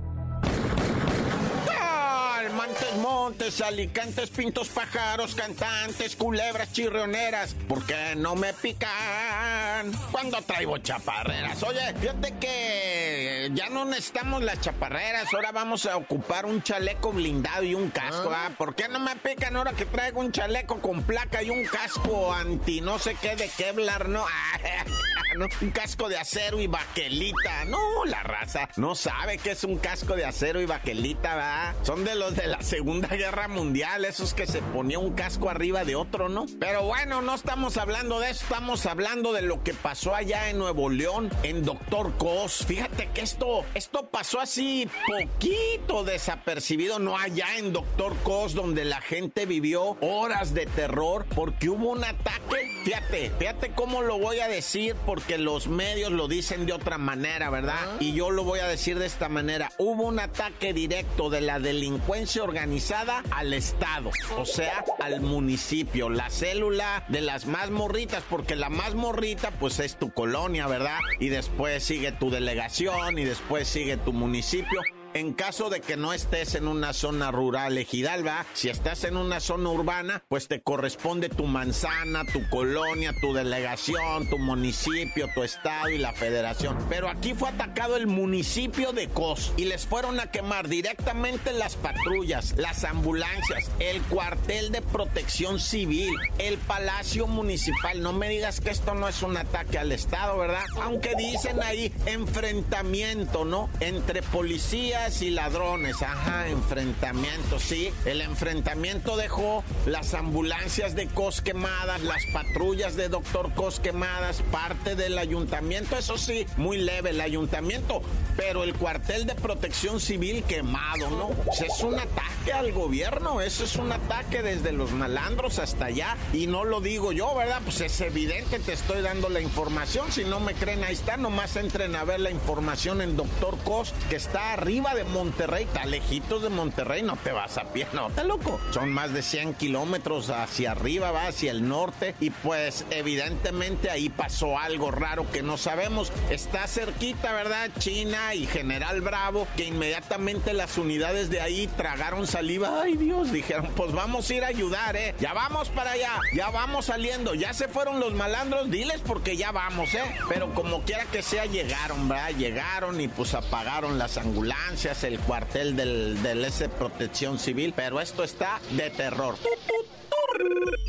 Montes, 2.66 2.96
montes, 2.96 3.60
alicantes, 3.60 4.30
pintos, 4.30 4.68
pájaros, 4.68 5.34
cantantes, 5.34 6.16
culebras, 6.16 6.72
chirrioneras. 6.72 7.54
¿Por 7.68 7.84
qué 7.84 8.14
no 8.16 8.34
me 8.36 8.54
pican 8.54 9.92
cuando 10.10 10.40
traigo 10.40 10.78
chaparreras? 10.78 11.62
Oye, 11.62 11.92
fíjate 12.00 12.32
que 12.40 13.50
ya 13.52 13.68
no 13.68 13.84
necesitamos 13.84 14.42
las 14.42 14.62
chaparreras. 14.62 15.28
Ahora 15.34 15.52
vamos 15.52 15.84
a 15.84 15.98
ocupar 15.98 16.46
un 16.46 16.62
chaleco 16.62 17.12
blindado 17.12 17.64
y 17.64 17.74
un 17.74 17.90
casco. 17.90 18.32
¿ah? 18.34 18.50
¿Por 18.56 18.74
qué 18.74 18.88
no 18.88 18.98
me 18.98 19.14
pican 19.16 19.56
ahora 19.56 19.74
que 19.74 19.84
traigo 19.84 20.20
un 20.20 20.32
chaleco 20.32 20.80
con 20.80 21.02
placa 21.02 21.42
y 21.42 21.50
un 21.50 21.66
casco 21.66 22.32
anti 22.32 22.80
no 22.80 22.98
sé 22.98 23.14
qué 23.20 23.36
de 23.36 23.50
Kevlar? 23.50 24.08
No, 24.08 24.24
no 25.38 25.48
un 25.60 25.70
casco 25.70 26.08
de 26.08 26.16
acero 26.16 26.60
y 26.60 26.66
baquelita. 26.66 27.64
No, 27.66 28.04
la 28.04 28.22
raza 28.22 28.68
no 28.76 28.94
sabe 28.94 29.38
que 29.38 29.52
es 29.52 29.64
un 29.64 29.78
casco 29.78 30.14
de 30.14 30.24
acero 30.24 30.60
y 30.60 30.66
baquelita, 30.66 31.34
¿va? 31.34 31.74
Son 31.82 32.04
de 32.04 32.14
los 32.14 32.36
de 32.36 32.46
la 32.46 32.62
Segunda 32.62 33.08
Guerra 33.08 33.48
Mundial, 33.48 34.04
esos 34.04 34.34
que 34.34 34.46
se 34.46 34.62
ponía 34.62 34.98
un 34.98 35.14
casco 35.14 35.50
arriba 35.50 35.84
de 35.84 35.96
otro, 35.96 36.28
¿no? 36.28 36.46
Pero 36.60 36.84
bueno, 36.84 37.22
no 37.22 37.34
estamos 37.34 37.76
hablando 37.76 38.20
de 38.20 38.30
eso, 38.30 38.44
estamos 38.44 38.86
hablando 38.86 39.32
de 39.32 39.42
lo 39.42 39.62
que 39.62 39.74
pasó 39.74 40.14
allá 40.14 40.50
en 40.50 40.58
Nuevo 40.58 40.88
León, 40.88 41.30
en 41.42 41.64
Doctor 41.64 42.16
Cos. 42.16 42.64
Fíjate 42.66 43.08
que 43.12 43.22
esto, 43.22 43.64
esto 43.74 44.08
pasó 44.10 44.40
así 44.40 44.88
poquito 45.06 46.04
desapercibido, 46.04 46.98
no 46.98 47.18
allá 47.18 47.58
en 47.58 47.72
Doctor 47.72 48.14
Cos, 48.22 48.54
donde 48.54 48.84
la 48.84 49.00
gente 49.00 49.46
vivió 49.46 49.96
horas 50.00 50.54
de 50.54 50.66
terror 50.66 51.26
porque 51.34 51.68
hubo 51.68 51.90
un 51.90 52.04
ataque. 52.04 52.70
Fíjate, 52.84 53.32
fíjate 53.38 53.70
cómo 53.70 54.02
lo 54.02 54.18
voy 54.18 54.40
a 54.40 54.48
decir 54.48 54.94
porque 55.06 55.23
los 55.38 55.68
medios 55.68 56.12
lo 56.12 56.28
dicen 56.28 56.66
de 56.66 56.72
otra 56.72 56.98
manera, 56.98 57.50
¿verdad? 57.50 58.00
Y 58.00 58.12
yo 58.12 58.30
lo 58.30 58.44
voy 58.44 58.60
a 58.60 58.66
decir 58.66 58.98
de 58.98 59.06
esta 59.06 59.28
manera. 59.28 59.72
Hubo 59.78 60.04
un 60.04 60.18
ataque 60.18 60.72
directo 60.72 61.30
de 61.30 61.40
la 61.40 61.58
delincuencia 61.58 62.42
organizada 62.42 63.22
al 63.30 63.52
Estado, 63.52 64.10
o 64.36 64.44
sea, 64.44 64.84
al 65.00 65.20
municipio, 65.20 66.08
la 66.08 66.30
célula 66.30 67.04
de 67.08 67.20
las 67.20 67.46
más 67.46 67.70
morritas, 67.70 68.22
porque 68.28 68.56
la 68.56 68.70
más 68.70 68.94
morrita 68.94 69.50
pues 69.52 69.80
es 69.80 69.98
tu 69.98 70.12
colonia, 70.12 70.66
¿verdad? 70.66 70.98
Y 71.20 71.28
después 71.28 71.82
sigue 71.82 72.12
tu 72.12 72.30
delegación 72.30 73.18
y 73.18 73.24
después 73.24 73.68
sigue 73.68 73.96
tu 73.96 74.12
municipio 74.12 74.80
en 75.14 75.32
caso 75.32 75.70
de 75.70 75.80
que 75.80 75.96
no 75.96 76.12
estés 76.12 76.56
en 76.56 76.66
una 76.66 76.92
zona 76.92 77.30
rural 77.30 77.78
ejidalba, 77.78 78.44
si 78.52 78.68
estás 78.68 79.04
en 79.04 79.16
una 79.16 79.38
zona 79.38 79.70
urbana, 79.70 80.24
pues 80.28 80.48
te 80.48 80.60
corresponde 80.60 81.28
tu 81.28 81.44
manzana, 81.44 82.24
tu 82.24 82.48
colonia, 82.50 83.14
tu 83.20 83.32
delegación, 83.32 84.28
tu 84.28 84.38
municipio, 84.38 85.28
tu 85.32 85.44
estado 85.44 85.88
y 85.88 85.98
la 85.98 86.12
federación. 86.12 86.76
Pero 86.88 87.08
aquí 87.08 87.32
fue 87.32 87.48
atacado 87.48 87.96
el 87.96 88.08
municipio 88.08 88.92
de 88.92 89.08
Cos 89.08 89.52
y 89.56 89.66
les 89.66 89.86
fueron 89.86 90.18
a 90.18 90.32
quemar 90.32 90.68
directamente 90.68 91.52
las 91.52 91.76
patrullas, 91.76 92.54
las 92.56 92.82
ambulancias, 92.82 93.70
el 93.78 94.02
cuartel 94.02 94.72
de 94.72 94.82
protección 94.82 95.60
civil, 95.60 96.12
el 96.38 96.58
palacio 96.58 97.28
municipal. 97.28 98.02
No 98.02 98.12
me 98.12 98.28
digas 98.28 98.60
que 98.60 98.70
esto 98.70 98.96
no 98.96 99.08
es 99.08 99.22
un 99.22 99.36
ataque 99.36 99.78
al 99.78 99.92
estado, 99.92 100.36
¿verdad? 100.38 100.64
Aunque 100.82 101.14
dicen 101.16 101.62
ahí 101.62 101.92
enfrentamiento, 102.06 103.44
¿no? 103.44 103.70
Entre 103.78 104.20
policías 104.20 105.03
y 105.04 105.28
ladrones, 105.28 106.00
ajá, 106.00 106.48
enfrentamiento, 106.48 107.58
sí. 107.58 107.92
El 108.06 108.22
enfrentamiento 108.22 109.18
dejó 109.18 109.62
las 109.84 110.14
ambulancias 110.14 110.94
de 110.94 111.08
Cos 111.08 111.42
quemadas, 111.42 112.00
las 112.02 112.24
patrullas 112.32 112.96
de 112.96 113.10
Doctor 113.10 113.52
Cos 113.52 113.80
quemadas, 113.80 114.42
parte 114.50 114.94
del 114.94 115.18
ayuntamiento, 115.18 115.98
eso 115.98 116.16
sí, 116.16 116.46
muy 116.56 116.78
leve 116.78 117.10
el 117.10 117.20
ayuntamiento, 117.20 118.00
pero 118.34 118.64
el 118.64 118.72
cuartel 118.74 119.26
de 119.26 119.34
protección 119.34 120.00
civil 120.00 120.42
quemado, 120.44 121.10
¿no? 121.10 121.30
Es 121.52 121.82
un 121.82 121.98
ataque 121.98 122.54
al 122.54 122.72
gobierno, 122.72 123.42
eso 123.42 123.64
es 123.64 123.76
un 123.76 123.92
ataque 123.92 124.42
desde 124.42 124.72
los 124.72 124.92
malandros 124.92 125.58
hasta 125.58 125.86
allá, 125.86 126.16
y 126.32 126.46
no 126.46 126.64
lo 126.64 126.80
digo 126.80 127.12
yo, 127.12 127.34
¿verdad? 127.34 127.60
Pues 127.62 127.82
es 127.82 128.00
evidente, 128.00 128.58
te 128.58 128.72
estoy 128.72 129.02
dando 129.02 129.28
la 129.28 129.42
información, 129.42 130.10
si 130.10 130.24
no 130.24 130.40
me 130.40 130.54
creen, 130.54 130.82
ahí 130.82 130.94
está, 130.94 131.18
nomás 131.18 131.56
entren 131.56 131.94
a 131.94 132.04
ver 132.04 132.20
la 132.20 132.30
información 132.30 133.02
en 133.02 133.18
Doctor 133.18 133.58
Cos, 133.64 133.92
que 134.08 134.16
está 134.16 134.54
arriba 134.54 134.93
de 134.94 135.04
Monterrey, 135.04 135.64
está 135.64 135.84
lejitos 135.84 136.42
de 136.42 136.48
Monterrey, 136.48 137.02
no 137.02 137.16
te 137.16 137.32
vas 137.32 137.58
a 137.58 137.64
pie, 137.64 137.86
no, 137.92 138.08
está 138.08 138.24
loco. 138.24 138.60
Son 138.70 138.90
más 138.90 139.12
de 139.12 139.22
100 139.22 139.54
kilómetros 139.54 140.30
hacia 140.30 140.72
arriba, 140.72 141.10
va 141.10 141.26
hacia 141.26 141.50
el 141.50 141.68
norte, 141.68 142.14
y 142.20 142.30
pues 142.30 142.84
evidentemente 142.90 143.90
ahí 143.90 144.08
pasó 144.08 144.58
algo 144.58 144.90
raro 144.90 145.30
que 145.30 145.42
no 145.42 145.56
sabemos. 145.56 146.12
Está 146.30 146.66
cerquita, 146.66 147.32
¿verdad? 147.32 147.70
China 147.78 148.34
y 148.34 148.46
General 148.46 149.00
Bravo, 149.00 149.46
que 149.56 149.64
inmediatamente 149.64 150.54
las 150.54 150.78
unidades 150.78 151.30
de 151.30 151.40
ahí 151.40 151.66
tragaron 151.76 152.26
saliva. 152.26 152.82
Ay 152.82 152.96
Dios, 152.96 153.32
dijeron, 153.32 153.70
pues 153.76 153.92
vamos 153.92 154.28
a 154.30 154.34
ir 154.34 154.44
a 154.44 154.48
ayudar, 154.48 154.96
¿eh? 154.96 155.14
Ya 155.18 155.32
vamos 155.32 155.68
para 155.70 155.92
allá, 155.92 156.20
ya 156.34 156.50
vamos 156.50 156.86
saliendo, 156.86 157.34
ya 157.34 157.52
se 157.52 157.68
fueron 157.68 158.00
los 158.00 158.14
malandros, 158.14 158.70
diles 158.70 159.00
porque 159.04 159.36
ya 159.36 159.52
vamos, 159.52 159.94
¿eh? 159.94 160.02
Pero 160.28 160.54
como 160.54 160.82
quiera 160.82 161.04
que 161.06 161.22
sea, 161.22 161.46
llegaron, 161.46 162.08
¿verdad? 162.08 162.30
Llegaron 162.30 163.00
y 163.00 163.08
pues 163.08 163.34
apagaron 163.34 163.98
las 163.98 164.16
ambulancias 164.18 164.83
el 164.84 165.18
cuartel 165.20 165.76
del, 165.76 166.22
del 166.22 166.44
S 166.44 166.68
Protección 166.68 167.38
Civil, 167.38 167.72
pero 167.74 168.00
esto 168.00 168.22
está 168.22 168.60
de 168.72 168.90
terror. 168.90 169.36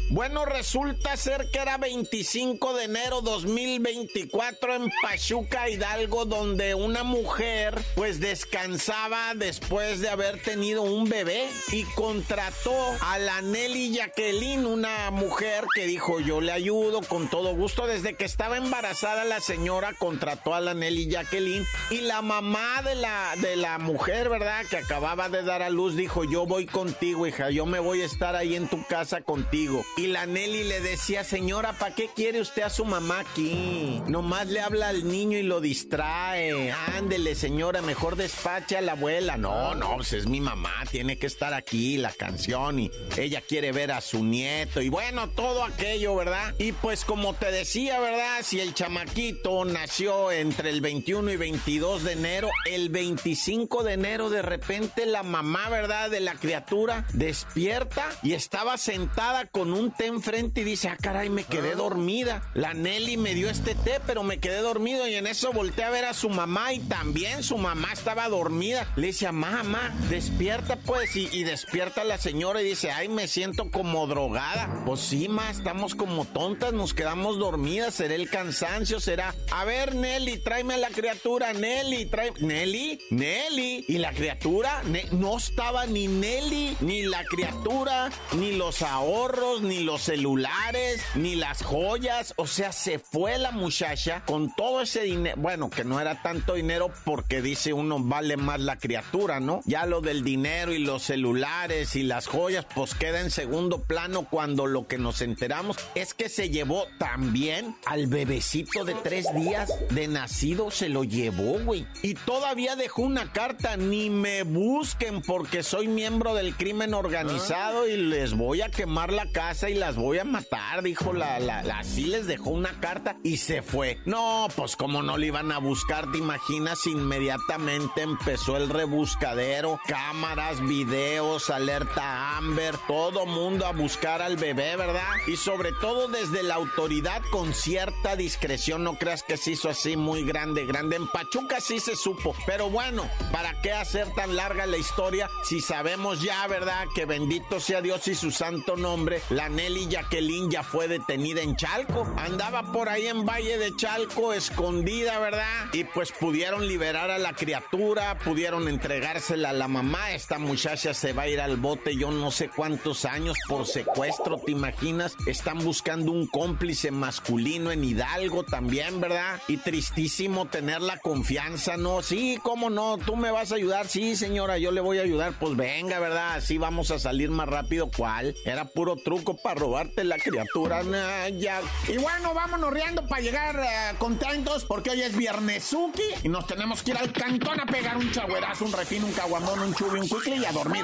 Bueno, 0.10 0.46
resulta 0.46 1.18
ser 1.18 1.50
que 1.52 1.58
era 1.58 1.80
25 1.80 2.76
de 2.76 2.84
enero 2.84 3.22
2024 3.22 4.76
en 4.76 4.92
Pachuca, 5.02 5.68
Hidalgo, 5.68 6.26
donde 6.26 6.76
una 6.76 7.04
mujer 7.04 7.84
pues 7.96 8.20
descansaba 8.20 9.34
después 9.34 10.02
de 10.02 10.10
haber 10.10 10.40
tenido 10.44 10.84
un 10.84 11.10
bebé 11.10 11.50
y 11.72 11.84
contrató 11.96 12.76
a 13.02 13.18
la 13.18 13.42
Nelly 13.42 13.96
Jacqueline, 13.96 14.68
una 14.68 15.10
mujer 15.10 15.66
que 15.74 15.88
dijo 15.88 16.20
yo 16.20 16.40
le 16.40 16.52
ayudo 16.52 17.02
con 17.02 17.28
todo 17.28 17.56
gusto. 17.56 17.88
Desde 17.88 18.16
que 18.16 18.26
estaba 18.26 18.58
embarazada 18.58 19.26
la 19.26 19.40
señora 19.40 19.94
contrató 19.98 20.54
a 20.54 20.62
la 20.62 20.76
Nelly 20.76 21.10
Jacqueline 21.10 21.66
y 21.90 22.02
la 22.02 22.22
mamá 22.22 22.84
de 22.84 22.94
la, 22.94 23.34
de 23.38 23.56
la 23.56 23.80
mujer, 23.80 24.30
¿verdad? 24.30 24.66
Que 24.70 24.78
acababa 24.78 25.30
de 25.30 25.42
dar 25.42 25.64
a 25.64 25.72
luz 25.72 25.96
dijo 25.96 26.24
yo 26.26 26.46
voy 26.46 26.68
contigo, 26.68 27.26
hija, 27.26 27.50
yo 27.50 27.66
me 27.66 27.80
voy 27.80 28.04
a 28.04 28.06
estar 28.06 28.36
ahí 28.36 28.56
en 28.56 28.68
tu 28.68 28.86
casa 28.86 29.22
contigo. 29.22 29.84
Y 29.98 30.08
la 30.08 30.26
Nelly 30.26 30.66
le 30.66 30.82
decía, 30.82 31.24
señora, 31.24 31.72
¿para 31.74 31.96
qué 31.96 32.10
quiere 32.14 32.42
usted 32.42 32.64
a 32.64 32.70
su 32.70 32.84
mamá 32.84 33.22
aquí? 33.22 34.02
Nomás 34.08 34.48
le 34.48 34.60
habla 34.60 34.90
al 34.90 35.08
niño 35.08 35.38
y 35.38 35.44
lo 35.44 35.62
distrae. 35.62 36.74
Ándele, 36.98 37.34
señora, 37.34 37.82
mejor 37.82 38.18
despache 38.18 38.76
a 38.76 38.82
la 38.82 38.92
abuela. 38.92 39.38
No, 39.38 39.74
no, 39.74 39.96
pues 39.96 40.12
es 40.12 40.28
mi 40.28 40.42
mamá, 40.42 40.74
tiene 40.92 41.18
que 41.18 41.28
estar 41.28 41.54
aquí, 41.54 41.96
la 41.96 42.12
canción, 42.12 42.80
y 42.80 42.92
ella 43.18 43.40
quiere 43.40 43.72
ver 43.72 43.94
a 43.94 44.02
su 44.02 44.24
nieto, 44.24 44.82
y 44.82 44.90
bueno, 44.90 45.30
todo 45.30 45.64
aquello, 45.64 46.14
¿verdad? 46.16 46.54
Y 46.60 46.74
pues 46.74 47.06
como 47.06 47.34
te 47.34 47.50
decía, 47.52 48.00
¿verdad? 48.00 48.42
Si 48.44 48.60
el 48.60 48.74
chamaquito 48.74 49.64
nació 49.64 50.32
entre 50.32 50.72
el 50.72 50.82
21 50.82 51.32
y 51.32 51.38
22 51.38 52.04
de 52.04 52.12
enero, 52.12 52.50
el 52.66 52.90
25 52.90 53.84
de 53.84 53.94
enero 53.94 54.30
de 54.30 54.42
repente 54.42 55.06
la 55.06 55.24
mamá, 55.24 55.70
¿verdad? 55.70 56.10
De 56.10 56.20
la 56.20 56.36
criatura 56.36 57.06
despierta 57.14 58.10
y 58.24 58.34
estaba 58.34 58.78
sentada 58.78 59.46
con 59.46 59.74
un 59.74 59.85
un 59.86 59.92
té 59.92 60.08
enfrente 60.08 60.62
y 60.62 60.64
dice, 60.64 60.90
ah, 60.90 60.98
caray, 61.00 61.30
me 61.30 61.44
quedé 61.44 61.74
ah. 61.74 61.76
dormida. 61.76 62.42
La 62.54 62.74
Nelly 62.74 63.18
me 63.18 63.36
dio 63.36 63.50
este 63.50 63.76
té, 63.76 64.00
pero 64.06 64.24
me 64.24 64.40
quedé 64.40 64.62
dormido 64.62 65.08
y 65.08 65.16
en 65.16 65.28
eso 65.28 65.52
volteé 65.52 65.84
a 65.86 65.90
ver 65.90 66.06
a 66.06 66.14
su 66.14 66.30
mamá 66.30 66.74
y 66.74 66.80
también 66.80 67.44
su 67.44 67.58
mamá 67.58 67.90
estaba 67.94 68.28
dormida. 68.28 68.92
Le 68.96 69.08
dice, 69.08 69.32
mamá, 69.32 69.94
despierta 70.10 70.78
pues 70.78 71.16
y, 71.16 71.44
despierta 71.44 72.04
la 72.04 72.18
señora 72.18 72.62
y 72.62 72.70
dice, 72.70 72.92
ay, 72.92 73.10
me 73.10 73.28
siento 73.28 73.70
como 73.70 74.08
drogada. 74.08 74.84
Pues 74.86 75.02
sí, 75.02 75.28
ma, 75.28 75.50
estamos 75.52 75.94
como 75.94 76.26
tontas, 76.26 76.74
nos 76.74 76.94
quedamos 76.94 77.38
dormidas, 77.38 77.94
será 77.94 78.16
el 78.16 78.30
cansancio, 78.30 79.00
será... 79.00 79.36
A 79.52 79.66
ver, 79.66 79.96
Nelly, 79.96 80.40
tráeme 80.40 80.74
a 80.74 80.78
la 80.78 80.90
criatura, 80.90 81.54
Nelly, 81.54 82.06
trae... 82.08 82.32
Nelly, 82.40 83.00
Nelly. 83.12 83.86
Y 83.88 83.98
la 84.00 84.12
criatura, 84.14 84.82
no 85.12 85.38
estaba 85.38 85.86
ni 85.86 86.08
Nelly, 86.08 86.78
ni 86.80 87.04
la 87.04 87.24
criatura, 87.26 88.10
ni 88.34 88.54
los 88.54 88.82
ahorros, 88.82 89.62
ni 89.76 89.84
los 89.84 90.04
celulares, 90.04 91.02
ni 91.16 91.36
las 91.36 91.62
joyas. 91.62 92.34
O 92.38 92.48
sea, 92.48 92.72
se 92.72 93.00
fue 93.00 93.38
la 93.38 93.52
muchacha 93.52 94.24
con 94.26 94.54
todo 94.56 94.82
ese 94.82 95.02
dinero. 95.02 95.36
Bueno, 95.38 95.70
que 95.70 95.84
no 95.84 96.00
era 96.00 96.22
tanto 96.22 96.54
dinero 96.54 96.92
porque 97.04 97.42
dice 97.42 97.74
uno 97.74 98.00
vale 98.00 98.38
más 98.38 98.62
la 98.62 98.78
criatura, 98.78 99.40
¿no? 99.40 99.62
Ya 99.66 99.86
lo 99.86 100.00
del 100.00 100.24
dinero 100.24 100.74
y 100.74 100.80
los 100.80 101.04
celulares 101.04 101.96
y 101.96 102.04
las 102.04 102.28
joyas, 102.28 102.66
pues 102.74 102.96
queda 102.96 103.20
en 103.20 103.32
segundo 103.32 103.84
plano 103.84 104.28
cuando 104.30 104.66
lo 104.66 104.88
que 104.88 104.98
nos 104.98 105.22
enteramos 105.22 105.78
es 105.94 106.14
que 106.14 106.30
se 106.30 106.50
llevó 106.50 106.86
también 106.98 107.76
al 107.86 108.08
bebecito 108.08 108.86
de 108.86 108.96
tres 108.96 109.26
días 109.36 109.72
de 109.90 110.08
nacido, 110.08 110.72
se 110.72 110.88
lo 110.88 111.04
llevó, 111.04 111.60
güey. 111.60 111.86
Y 112.02 112.14
todavía 112.14 112.76
dejó 112.78 113.02
una 113.02 113.34
carta, 113.34 113.76
ni 113.76 114.10
me 114.10 114.44
busquen 114.44 115.22
porque 115.22 115.64
soy 115.64 115.88
miembro 115.88 116.34
del 116.34 116.56
crimen 116.56 116.94
organizado 116.94 117.88
y 117.88 117.98
les 117.98 118.36
voy 118.36 118.62
a 118.62 118.70
quemar 118.70 119.12
la 119.12 119.30
casa 119.32 119.65
y 119.70 119.76
las 119.76 119.96
voy 119.96 120.20
a 120.20 120.24
matar, 120.24 120.84
dijo 120.84 121.14
la, 121.14 121.40
la, 121.40 121.64
la 121.64 121.80
así 121.80 122.06
les 122.06 122.28
dejó 122.28 122.52
una 122.52 122.80
carta 122.80 123.18
y 123.24 123.38
se 123.38 123.62
fue. 123.62 124.00
No, 124.06 124.48
pues 124.56 124.76
como 124.76 125.02
no 125.02 125.18
le 125.18 125.28
iban 125.28 125.52
a 125.52 125.60
buscar, 125.60 126.12
te 126.12 126.18
imaginas, 126.18 126.86
inmediatamente 126.88 128.02
empezó 128.02 128.58
el 128.58 128.70
rebuscadero, 128.70 129.80
cámaras, 129.88 130.62
videos, 130.62 131.50
alerta 131.50 132.38
Amber, 132.38 132.76
todo 132.88 133.26
mundo 133.26 133.66
a 133.66 133.72
buscar 133.72 134.22
al 134.22 134.38
bebé, 134.38 134.76
¿verdad? 134.76 135.08
Y 135.28 135.38
sobre 135.38 135.72
todo 135.74 136.08
desde 136.08 136.44
la 136.44 136.56
autoridad 136.56 137.22
con 137.32 137.54
cierta 137.54 138.16
discreción, 138.16 138.84
no 138.84 138.98
creas 138.98 139.24
que 139.24 139.38
se 139.38 139.52
hizo 139.52 139.70
así 139.70 139.98
muy 139.98 140.24
grande, 140.24 140.66
grande. 140.66 140.96
En 140.96 141.08
Pachuca 141.08 141.60
sí 141.62 141.80
se 141.80 141.96
supo, 141.96 142.36
pero 142.46 142.70
bueno, 142.70 143.10
¿para 143.32 143.62
qué 143.62 143.72
hacer 143.72 144.08
tan 144.14 144.36
larga 144.36 144.66
la 144.66 144.78
historia 144.78 145.30
si 145.44 145.62
sabemos 145.62 146.22
ya, 146.22 146.46
¿verdad? 146.48 146.86
Que 146.94 147.06
bendito 147.06 147.60
sea 147.60 147.82
Dios 147.82 148.08
y 148.08 148.16
su 148.16 148.32
santo 148.32 148.76
nombre, 148.76 149.22
la 149.30 149.50
Nelly 149.56 149.88
Jacqueline 149.88 150.52
ya 150.52 150.64
fue 150.64 150.90
detenida 150.90 151.42
en 151.42 151.56
Chalco. 151.56 152.06
Andaba 152.18 152.74
por 152.74 152.90
ahí 152.90 153.08
en 153.08 153.26
Valle 153.26 153.58
de 153.58 153.74
Chalco, 153.78 154.34
escondida, 154.34 155.18
¿verdad? 155.20 155.68
Y 155.72 155.86
pues 155.86 156.12
pudieron 156.12 156.68
liberar 156.68 157.10
a 157.10 157.18
la 157.18 157.32
criatura, 157.32 158.18
pudieron 158.20 158.68
entregársela 158.68 159.52
a 159.52 159.54
la 159.54 159.70
mamá. 159.70 160.12
Esta 160.12 160.40
muchacha 160.40 160.94
se 160.94 161.14
va 161.14 161.24
a 161.24 161.28
ir 161.30 161.40
al 161.40 161.56
bote, 161.56 161.96
yo 161.96 162.12
no 162.12 162.32
sé 162.32 162.50
cuántos 162.50 163.06
años 163.06 163.38
por 163.48 163.66
secuestro, 163.66 164.40
¿te 164.40 164.52
imaginas? 164.52 165.16
Están 165.26 165.60
buscando 165.60 166.12
un 166.12 166.28
cómplice 166.28 166.92
masculino 166.92 167.72
en 167.72 167.86
Hidalgo 167.86 168.44
también, 168.44 169.00
¿verdad? 169.00 169.40
Y 169.48 169.56
tristísimo 169.58 170.48
tener 170.48 170.82
la 170.82 170.98
confianza, 170.98 171.78
¿no? 171.78 172.02
Sí, 172.02 172.40
¿cómo 172.44 172.70
no? 172.70 172.98
¿Tú 172.98 173.16
me 173.16 173.32
vas 173.32 173.54
a 173.54 173.56
ayudar? 173.56 173.88
Sí, 173.88 174.18
señora, 174.18 174.58
yo 174.58 174.72
le 174.72 174.82
voy 174.82 175.00
a 175.00 175.04
ayudar. 175.04 175.34
Pues 175.40 175.56
venga, 175.56 176.00
¿verdad? 176.00 176.34
Así 176.36 176.58
vamos 176.58 176.92
a 176.92 177.00
salir 177.00 177.30
más 177.30 177.48
rápido. 177.48 177.90
¿Cuál? 177.96 178.36
Era 178.44 178.66
puro 178.66 178.98
truco 178.98 179.38
para 179.46 179.60
robarte 179.60 180.04
la 180.04 180.18
criatura. 180.18 180.82
Y 180.82 181.98
bueno, 182.00 182.34
vámonos 182.34 182.74
riendo 182.74 183.06
para 183.06 183.22
llegar 183.22 183.60
eh, 183.60 183.96
contentos 184.00 184.66
porque 184.66 184.90
hoy 184.90 185.04
es 185.04 185.16
Viernesuki 185.16 186.02
y 186.24 186.30
nos 186.30 186.48
tenemos 186.48 186.82
que 186.82 186.92
ir 186.92 186.98
al 186.98 187.14
cantón 187.14 187.60
a 187.60 187.66
pegar 187.68 187.96
un 187.96 188.12
chagüerazo, 188.12 188.66
un 188.66 188.74
refín, 188.74 189.04
un 189.04 189.14
caguamón, 189.14 189.60
un 189.60 189.76
chubi, 189.76 190.00
un 190.00 190.08
cuicle 190.08 190.38
y 190.38 190.46
a 190.46 190.52
dormir. 190.52 190.84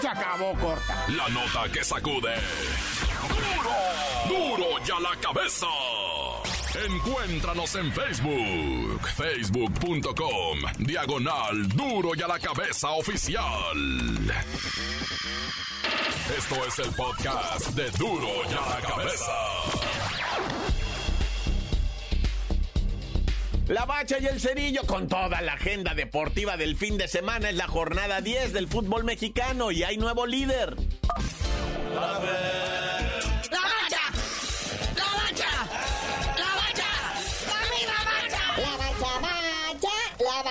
Se 0.00 0.08
acabó 0.08 0.54
corta. 0.54 1.06
La 1.06 1.28
nota 1.28 1.70
que 1.72 1.84
sacude. 1.84 2.34
¡Duro! 4.26 4.56
¡Duro 4.56 4.84
ya 4.84 4.98
la 4.98 5.14
cabeza! 5.20 5.68
Encuéntranos 6.86 7.74
en 7.74 7.92
Facebook, 7.92 9.00
facebook.com, 9.16 10.58
diagonal 10.78 11.68
duro 11.70 12.10
y 12.14 12.22
a 12.22 12.28
la 12.28 12.38
cabeza 12.38 12.90
oficial. 12.90 13.76
Esto 16.36 16.54
es 16.66 16.78
el 16.78 16.94
podcast 16.94 17.68
de 17.70 17.90
duro 17.92 18.28
y 18.48 18.52
a 18.52 18.78
la 18.78 18.86
cabeza. 18.86 19.32
La 23.66 23.84
Bacha 23.84 24.18
y 24.20 24.26
el 24.26 24.40
Cerillo 24.40 24.82
con 24.86 25.08
toda 25.08 25.40
la 25.40 25.54
agenda 25.54 25.94
deportiva 25.94 26.56
del 26.56 26.76
fin 26.76 26.96
de 26.96 27.08
semana 27.08 27.50
es 27.50 27.56
la 27.56 27.66
jornada 27.66 28.20
10 28.20 28.52
del 28.52 28.68
fútbol 28.68 29.02
mexicano 29.04 29.72
y 29.72 29.82
hay 29.82 29.96
nuevo 29.98 30.26
líder. 30.26 30.76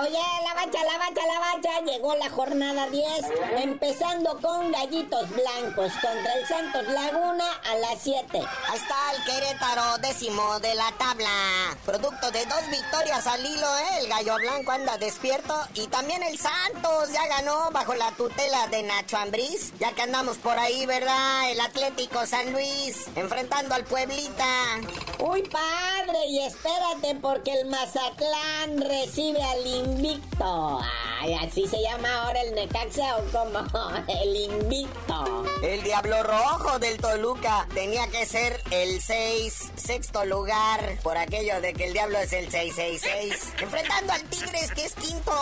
Oye, 0.00 0.18
la 0.44 0.54
bacha, 0.54 0.82
la 0.84 0.96
bacha, 0.96 1.26
la 1.26 1.40
bacha. 1.40 1.80
Llegó 1.84 2.14
la 2.14 2.30
jornada 2.30 2.88
10. 2.88 3.04
Empezando 3.58 4.38
con 4.40 4.72
Gallitos 4.72 5.28
Blancos 5.28 5.92
contra 5.92 6.34
el 6.34 6.46
Santos 6.46 6.88
Laguna 6.88 7.44
a 7.70 7.74
las 7.76 8.00
7. 8.02 8.26
Ahí 8.32 8.78
está 8.78 8.94
el 9.14 9.24
Querétaro, 9.24 9.98
décimo 9.98 10.58
de 10.60 10.74
la 10.74 10.90
tabla. 10.92 11.28
Producto 11.84 12.30
de 12.30 12.46
dos 12.46 12.70
victorias 12.70 13.26
al 13.26 13.44
hilo, 13.44 13.66
¿eh? 13.78 13.98
El 14.00 14.08
Gallo 14.08 14.36
Blanco 14.36 14.72
anda 14.72 14.96
despierto. 14.96 15.54
Y 15.74 15.86
también 15.88 16.22
el 16.22 16.38
Santos 16.38 17.12
ya 17.12 17.26
ganó 17.26 17.70
bajo 17.70 17.94
la 17.94 18.10
tutela 18.12 18.68
de 18.68 18.82
Nacho 18.82 19.18
Ambriz. 19.18 19.72
Ya 19.78 19.92
que 19.92 20.02
andamos 20.02 20.38
por 20.38 20.58
ahí, 20.58 20.86
¿verdad? 20.86 21.50
El 21.50 21.60
Atlético 21.60 22.24
San 22.24 22.52
Luis 22.52 23.06
enfrentando 23.16 23.74
al 23.74 23.84
Pueblita. 23.84 24.46
Uy, 25.18 25.42
padre, 25.42 26.26
y 26.28 26.40
espérate 26.40 27.16
porque 27.20 27.52
el 27.52 27.66
Mazatlán 27.66 28.80
recibe 28.80 29.42
al 29.42 29.66
invicto. 29.90 30.80
Ay, 31.20 31.34
así 31.34 31.66
se 31.66 31.80
llama 31.82 32.22
ahora 32.22 32.40
el 32.42 32.54
Necaxa 32.54 33.18
o 33.18 33.24
como 33.30 33.60
el 34.08 34.36
invicto. 34.36 35.44
El 35.62 35.82
Diablo 35.82 36.22
Rojo 36.22 36.78
del 36.78 36.96
Toluca 36.98 37.68
tenía 37.74 38.08
que 38.08 38.24
ser 38.24 38.58
el 38.70 39.00
6, 39.00 39.72
sexto 39.76 40.24
lugar, 40.24 40.98
por 41.02 41.18
aquello 41.18 41.60
de 41.60 41.74
que 41.74 41.84
el 41.84 41.92
Diablo 41.92 42.18
es 42.18 42.32
el 42.32 42.50
666. 42.50 43.52
Enfrentando 43.60 44.12
al 44.12 44.22
Tigres, 44.24 44.72
que 44.72 44.86
es 44.86 44.94
quinto. 44.94 45.32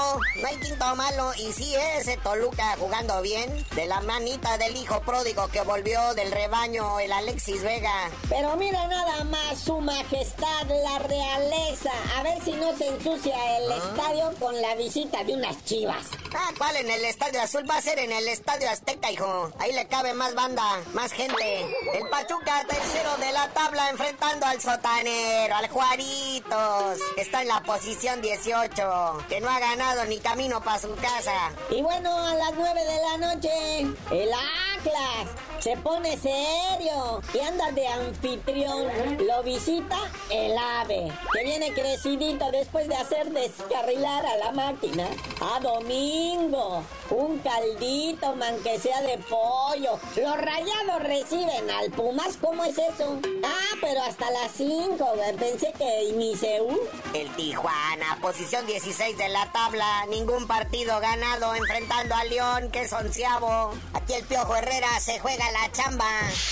No 0.40 0.48
hay 0.48 0.56
quinto 0.56 0.96
malo. 0.96 1.30
Y 1.38 1.52
sí, 1.52 1.74
ese 1.96 2.16
Toluca 2.16 2.76
jugando 2.78 3.22
bien. 3.22 3.64
De 3.76 3.86
la 3.86 4.00
manita 4.00 4.58
del 4.58 4.76
hijo 4.76 5.00
pródigo 5.02 5.46
que 5.48 5.62
volvió 5.62 6.14
del 6.14 6.32
rebaño, 6.32 6.98
el 6.98 7.12
Alexis 7.12 7.62
Vega. 7.62 8.10
Pero 8.28 8.56
mira 8.56 8.86
nada 8.88 9.22
más, 9.24 9.60
su 9.60 9.80
majestad, 9.80 10.66
la 10.66 10.98
realeza. 10.98 11.92
A 12.16 12.22
ver 12.24 12.42
si 12.42 12.52
no 12.52 12.76
se 12.76 12.88
ensucia 12.88 13.58
el 13.58 13.70
ah. 13.70 13.76
estadio 13.76 14.32
con 14.38 14.60
la 14.60 14.74
visita 14.74 15.24
de 15.24 15.34
unas 15.34 15.64
chivas. 15.64 16.06
Ah, 16.34 16.50
¿cuál 16.56 16.76
en 16.76 16.90
el 16.90 17.04
Estadio 17.04 17.40
Azul? 17.40 17.68
Va 17.68 17.76
a 17.76 17.82
ser 17.82 17.98
en 17.98 18.12
el 18.12 18.28
Estadio 18.28 18.68
Azteca, 18.70 19.10
hijo. 19.10 19.50
Ahí 19.58 19.72
le 19.72 19.86
cabe 19.86 20.14
más 20.14 20.34
banda, 20.34 20.62
más 20.92 21.12
gente. 21.12 21.62
El 21.94 22.08
Pachuca, 22.08 22.64
tercero 22.68 23.16
de 23.18 23.32
la 23.32 23.48
tabla, 23.48 23.90
enfrentando 23.90 24.46
al 24.46 24.60
sotanero, 24.60 25.54
al 25.54 25.68
Juaritos. 25.68 26.98
está 27.16 27.42
en 27.42 27.48
la 27.48 27.62
posición 27.62 28.20
18, 28.22 29.24
que 29.28 29.40
no 29.40 29.48
ha 29.48 29.58
ganado 29.58 30.04
ni 30.04 30.18
camino 30.18 30.62
para 30.62 30.78
su 30.78 30.94
casa. 30.96 31.52
Y 31.70 31.82
bueno, 31.82 32.14
a 32.16 32.34
las 32.34 32.54
9 32.54 32.80
de 32.84 33.00
la 33.02 33.34
noche, 33.34 33.80
el 34.10 34.32
Se 35.60 35.76
pone 35.78 36.16
serio 36.16 37.20
y 37.34 37.40
anda 37.40 37.72
de 37.72 37.86
anfitrión. 37.88 38.86
Lo 39.26 39.42
visita 39.42 39.96
el 40.30 40.56
ave, 40.56 41.12
que 41.32 41.44
viene 41.44 41.74
crecidito 41.74 42.50
después 42.52 42.86
de 42.88 42.94
hacer 42.94 43.30
descarrilar 43.32 44.24
a 44.24 44.36
la 44.36 44.52
máquina. 44.52 45.08
A 45.40 45.58
domingo, 45.58 46.84
un 47.10 47.38
caldito, 47.38 48.36
man, 48.36 48.56
que 48.62 48.78
sea 48.78 49.02
de 49.02 49.18
pollo. 49.18 49.98
Los 50.16 50.36
rayados 50.36 51.02
reciben 51.02 51.70
al 51.70 51.90
Pumas, 51.90 52.36
¿cómo 52.40 52.64
es 52.64 52.78
eso? 52.78 53.18
Ah, 53.44 53.76
pero 53.80 54.00
hasta 54.02 54.30
las 54.30 54.52
5, 54.56 55.06
pensé 55.38 55.72
que 55.76 56.12
ni 56.16 56.34
El 57.14 57.28
Tijuana, 57.34 58.18
posición 58.22 58.64
16 58.66 59.18
de 59.18 59.28
la 59.28 59.50
tabla, 59.50 60.06
ningún 60.08 60.46
partido 60.46 61.00
ganado 61.00 61.54
enfrentando 61.54 62.14
a 62.14 62.24
León, 62.24 62.70
que 62.70 62.82
es. 62.82 62.92
Aquí 62.92 64.14
el 64.14 64.24
Piojo 64.24 64.54
Herrera 64.54 64.67
se 65.00 65.18
juega 65.20 65.50
la 65.52 65.72
chamba. 65.72 66.04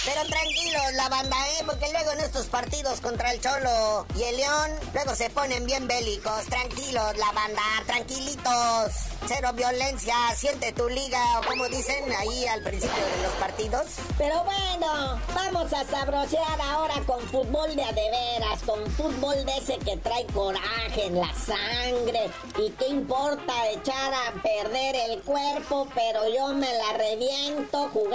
Pero 0.04 0.24
tranquilos, 0.26 0.92
la 0.94 1.08
banda, 1.08 1.36
¿eh? 1.50 1.62
Porque 1.66 1.90
luego 1.92 2.12
en 2.12 2.20
estos 2.20 2.46
partidos 2.46 3.00
contra 3.00 3.32
el 3.32 3.40
Cholo 3.40 4.06
y 4.16 4.22
el 4.22 4.36
León, 4.36 4.70
luego 4.94 5.14
se 5.14 5.28
ponen 5.30 5.66
bien 5.66 5.86
bélicos. 5.86 6.46
Tranquilos, 6.46 7.16
la 7.18 7.32
banda, 7.32 7.62
tranquilitos. 7.86 8.92
Cero 9.26 9.50
violencia, 9.54 10.14
siente 10.36 10.72
tu 10.72 10.88
liga, 10.88 11.40
o 11.40 11.46
como 11.46 11.68
dicen 11.68 12.04
ahí 12.12 12.46
al 12.46 12.62
principio 12.62 13.04
de 13.04 13.22
los 13.22 13.32
partidos. 13.34 13.86
Pero 14.16 14.44
bueno, 14.44 15.20
vamos 15.34 15.72
a 15.72 15.84
sabrosear 15.84 16.60
ahora 16.62 16.94
con 17.06 17.20
fútbol 17.28 17.74
de 17.74 17.82
adeveras, 17.82 18.62
con 18.64 18.86
fútbol 18.92 19.44
de 19.44 19.56
ese 19.58 19.78
que 19.78 19.96
trae 19.96 20.24
coraje 20.26 21.06
en 21.06 21.18
la 21.18 21.34
sangre. 21.34 22.30
¿Y 22.56 22.70
qué 22.70 22.88
importa 22.88 23.52
echar 23.70 24.14
a 24.14 24.32
perder 24.42 24.94
el 25.10 25.22
cuerpo? 25.22 25.88
Pero 25.94 26.28
yo 26.28 26.48
me 26.54 26.72
la 26.72 26.92
reviento 26.96 27.90
jugando 27.92 28.05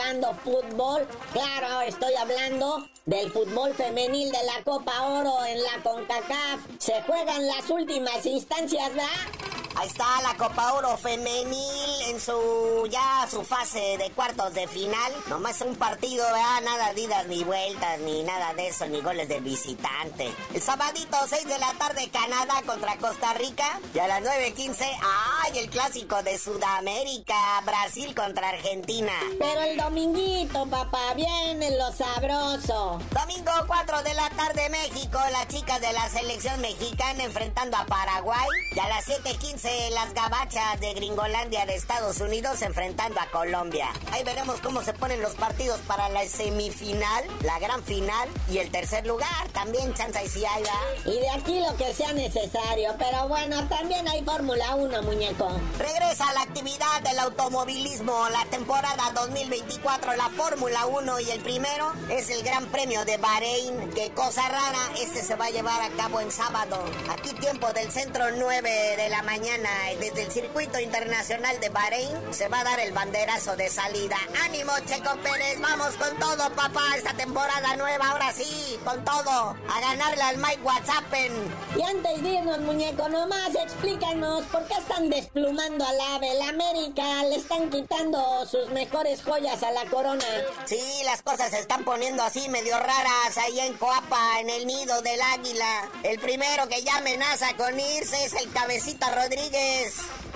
fútbol. 0.43 1.07
Claro, 1.33 1.81
estoy 1.81 2.13
hablando 2.15 2.87
del 3.05 3.31
fútbol 3.31 3.73
femenil 3.73 4.31
de 4.31 4.43
la 4.43 4.63
Copa 4.63 5.01
Oro 5.03 5.43
en 5.45 5.61
la 5.61 5.83
CONCACAF. 5.83 6.59
Se 6.77 7.01
juegan 7.03 7.47
las 7.47 7.69
últimas 7.69 8.25
instancias, 8.25 8.89
¿verdad? 8.89 9.40
Ahí 9.81 9.87
está 9.87 10.21
la 10.21 10.37
Copa 10.37 10.73
Oro 10.73 10.95
femenil 10.95 12.01
en 12.09 12.21
su 12.21 12.87
ya 12.91 13.27
su 13.27 13.43
fase 13.43 13.97
de 13.97 14.11
cuartos 14.11 14.53
de 14.53 14.67
final. 14.67 15.11
Nomás 15.27 15.59
un 15.61 15.75
partido, 15.75 16.23
¿verdad? 16.23 16.61
Nada 16.63 16.93
de 16.93 17.01
idas 17.01 17.25
ni 17.25 17.43
vueltas, 17.43 17.99
ni 18.01 18.21
nada 18.21 18.53
de 18.53 18.67
eso, 18.67 18.85
ni 18.85 19.01
goles 19.01 19.27
de 19.27 19.39
visitante. 19.39 20.31
El 20.53 20.61
sabadito, 20.61 21.17
6 21.27 21.47
de 21.47 21.57
la 21.57 21.73
tarde, 21.79 22.11
Canadá 22.11 22.61
contra 22.63 22.95
Costa 22.97 23.33
Rica. 23.33 23.79
Y 23.95 23.97
a 23.97 24.07
las 24.07 24.21
9.15, 24.21 24.85
¡ay! 25.01 25.57
El 25.57 25.71
clásico 25.71 26.21
de 26.21 26.37
Sudamérica, 26.37 27.33
Brasil 27.65 28.13
contra 28.13 28.49
Argentina. 28.49 29.13
Pero 29.39 29.61
el 29.61 29.77
dominguito, 29.77 30.67
papá, 30.67 31.15
viene 31.15 31.75
lo 31.75 31.91
sabroso. 31.91 32.99
Domingo, 33.19 33.51
4 33.65 34.03
de 34.03 34.13
la 34.13 34.29
tarde, 34.29 34.69
México. 34.69 35.17
Las 35.31 35.47
chicas 35.47 35.81
de 35.81 35.91
la 35.91 36.07
selección 36.09 36.61
mexicana 36.61 37.23
enfrentando 37.23 37.77
a 37.77 37.85
Paraguay. 37.87 38.47
Y 38.75 38.79
a 38.79 38.87
las 38.87 39.07
7.15, 39.07 39.70
las 39.91 40.13
gabachas 40.13 40.79
de 40.79 40.93
Gringolandia 40.93 41.65
de 41.65 41.75
Estados 41.75 42.19
Unidos 42.19 42.61
enfrentando 42.61 43.19
a 43.19 43.27
Colombia. 43.27 43.89
Ahí 44.11 44.23
veremos 44.23 44.59
cómo 44.61 44.81
se 44.81 44.93
ponen 44.93 45.21
los 45.21 45.33
partidos 45.35 45.79
para 45.87 46.09
la 46.09 46.25
semifinal, 46.27 47.23
la 47.43 47.59
gran 47.59 47.83
final 47.83 48.27
y 48.49 48.57
el 48.57 48.69
tercer 48.71 49.05
lugar. 49.05 49.47
También 49.53 49.93
chance 49.93 50.23
y 50.23 50.29
si 50.29 50.45
hay, 50.45 50.63
Y 51.05 51.19
de 51.19 51.29
aquí 51.29 51.59
lo 51.59 51.75
que 51.77 51.93
sea 51.93 52.13
necesario. 52.13 52.95
Pero 52.97 53.27
bueno, 53.27 53.67
también 53.67 54.07
hay 54.07 54.23
Fórmula 54.23 54.75
1, 54.75 55.03
muñeco. 55.03 55.49
Regresa 55.77 56.31
la 56.33 56.41
actividad 56.41 57.01
del 57.03 57.19
automovilismo, 57.19 58.29
la 58.29 58.45
temporada 58.45 59.11
2024, 59.15 60.15
la 60.15 60.29
Fórmula 60.29 60.85
1 60.85 61.19
y 61.21 61.31
el 61.31 61.41
primero 61.41 61.93
es 62.09 62.29
el 62.29 62.43
Gran 62.43 62.65
Premio 62.67 63.05
de 63.05 63.17
Bahrein. 63.17 63.89
Qué 63.95 64.11
cosa 64.11 64.47
rara, 64.49 64.91
este 64.99 65.21
se 65.21 65.35
va 65.35 65.45
a 65.45 65.51
llevar 65.51 65.81
a 65.81 65.89
cabo 65.91 66.19
en 66.19 66.31
sábado. 66.31 66.83
Aquí 67.09 67.33
tiempo 67.33 67.71
del 67.73 67.91
centro 67.91 68.25
9 68.31 68.69
de 68.97 69.09
la 69.09 69.21
mañana 69.23 69.60
desde 69.99 70.23
el 70.23 70.31
circuito 70.31 70.79
internacional 70.79 71.59
de 71.59 71.69
Bahrein 71.69 72.15
se 72.31 72.47
va 72.47 72.61
a 72.61 72.63
dar 72.63 72.79
el 72.79 72.91
banderazo 72.91 73.55
de 73.55 73.69
salida. 73.69 74.17
¡Ánimo, 74.43 74.71
Checo 74.85 75.15
Pérez! 75.17 75.59
¡Vamos 75.59 75.95
con 75.95 76.17
todo, 76.17 76.49
papá! 76.55 76.81
Esta 76.95 77.13
temporada 77.13 77.75
nueva, 77.75 78.09
ahora 78.09 78.31
sí, 78.33 78.79
con 78.83 79.03
todo. 79.03 79.55
A 79.69 79.81
ganarle 79.81 80.21
al 80.23 80.37
Mike 80.37 80.61
Whatsappen. 80.63 81.33
Y 81.75 81.81
antes 81.81 82.23
de 82.23 82.29
irnos, 82.29 82.59
muñeco, 82.61 83.09
nomás 83.09 83.53
explícanos 83.55 84.45
por 84.45 84.65
qué 84.67 84.75
están 84.75 85.09
desplumando 85.09 85.85
al 85.85 86.01
ave. 86.15 86.33
La 86.35 86.49
América 86.49 87.23
le 87.25 87.35
están 87.35 87.69
quitando 87.69 88.45
sus 88.45 88.69
mejores 88.69 89.21
joyas 89.23 89.61
a 89.63 89.71
la 89.71 89.85
corona. 89.85 90.25
Sí, 90.65 90.81
las 91.05 91.21
cosas 91.21 91.51
se 91.51 91.59
están 91.59 91.83
poniendo 91.83 92.23
así 92.23 92.47
medio 92.49 92.77
raras 92.79 93.37
ahí 93.37 93.59
en 93.59 93.73
Coapa, 93.73 94.39
en 94.39 94.49
el 94.49 94.65
nido 94.65 95.01
del 95.01 95.21
águila. 95.21 95.89
El 96.03 96.19
primero 96.19 96.67
que 96.67 96.81
ya 96.83 96.97
amenaza 96.97 97.55
con 97.57 97.79
irse 97.79 98.25
es 98.25 98.33
el 98.33 98.51
cabecita 98.51 99.13
Rodríguez 99.13 99.40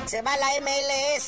se 0.08 0.22
va 0.22 0.38
la 0.38 0.48
MLS. 0.62 1.28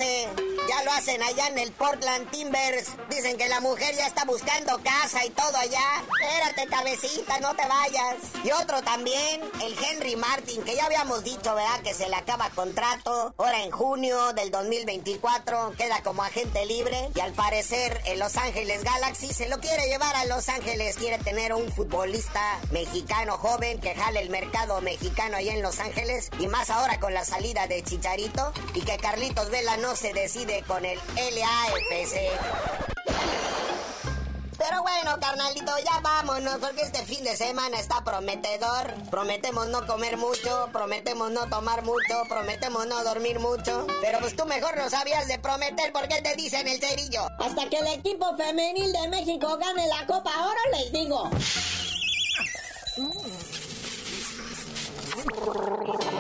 Ya 0.68 0.84
lo 0.84 0.92
hacen 0.92 1.22
allá 1.24 1.48
en 1.48 1.58
el 1.58 1.72
Portland 1.72 2.30
Timbers. 2.30 2.90
Dicen 3.10 3.38
que 3.38 3.48
la 3.48 3.60
mujer 3.60 3.96
ya 3.96 4.06
está 4.06 4.26
buscando 4.26 4.78
casa 4.84 5.26
y 5.26 5.30
todo 5.30 5.56
allá. 5.58 6.04
Espérate, 6.22 6.68
cabecita, 6.68 7.40
no 7.40 7.56
te 7.56 7.66
vayas. 7.68 8.16
Y 8.44 8.52
otro 8.52 8.82
también, 8.82 9.42
el 9.64 9.76
Henry 9.84 10.16
Martin, 10.16 10.62
que 10.64 10.76
ya 10.76 10.86
habíamos 10.86 11.24
dicho, 11.24 11.56
¿verdad? 11.56 11.82
Que 11.84 11.94
se 11.94 12.10
le 12.10 12.16
acaba 12.16 12.50
contrato. 12.50 13.34
Ahora 13.38 13.64
en 13.64 13.72
junio 13.72 14.34
del 14.34 14.52
2024 14.52 15.74
queda 15.78 16.04
como 16.04 16.24
agente 16.24 16.66
libre. 16.66 17.10
Y 17.16 17.20
al 17.22 17.34
parecer 17.34 18.02
el 18.06 18.20
Los 18.20 18.36
Ángeles 18.36 18.84
Galaxy 18.84 19.34
se 19.34 19.48
lo 19.48 19.60
quiere 19.60 19.88
llevar 19.88 20.16
a 20.16 20.26
Los 20.26 20.50
Ángeles. 20.50 20.98
Quiere 20.98 21.18
tener 21.20 21.54
un 21.54 21.72
futbolista 21.72 22.60
mexicano 22.72 23.38
joven 23.38 23.80
que 23.80 23.96
jale 23.96 24.22
el 24.22 24.30
mercado 24.30 24.82
mexicano 24.82 25.38
allá 25.38 25.54
en 25.54 25.62
Los 25.62 25.80
Ángeles. 25.80 26.30
Y 26.40 26.48
más 26.48 26.70
ahora 26.70 27.00
con 27.00 27.14
la 27.14 27.24
salida 27.24 27.67
de 27.68 27.84
Chicharito 27.84 28.52
y 28.74 28.82
que 28.82 28.98
Carlitos 28.98 29.50
Vela 29.50 29.78
no 29.78 29.96
se 29.96 30.14
decide 30.14 30.64
con 30.68 30.86
el 30.86 31.00
LAFC. 31.16 32.18
Pero 34.58 34.82
bueno, 34.82 35.20
carnalito, 35.20 35.72
ya 35.86 36.00
vámonos, 36.02 36.58
porque 36.58 36.82
este 36.82 37.06
fin 37.06 37.24
de 37.24 37.38
semana 37.38 37.80
está 37.80 38.04
prometedor. 38.04 38.94
Prometemos 39.12 39.68
no 39.68 39.86
comer 39.86 40.18
mucho, 40.18 40.70
prometemos 40.74 41.30
no 41.32 41.48
tomar 41.48 41.84
mucho, 41.84 42.24
prometemos 42.28 42.88
no 42.88 43.04
dormir 43.04 43.40
mucho. 43.40 43.86
Pero 44.02 44.20
pues 44.20 44.36
tú 44.36 44.46
mejor 44.46 44.76
no 44.78 44.90
sabías 44.90 45.28
de 45.28 45.38
prometer 45.38 45.94
porque 45.94 46.22
te 46.22 46.36
dicen 46.36 46.68
el 46.68 46.80
cerillo. 46.80 47.28
Hasta 47.38 47.70
que 47.70 47.78
el 47.78 47.88
equipo 47.88 48.36
femenil 48.36 48.92
de 48.92 49.08
México 49.10 49.58
gane 49.58 49.88
la 49.88 50.08
Copa 50.08 50.32
Oro, 50.44 50.60
les 50.72 50.92
digo. 50.92 51.30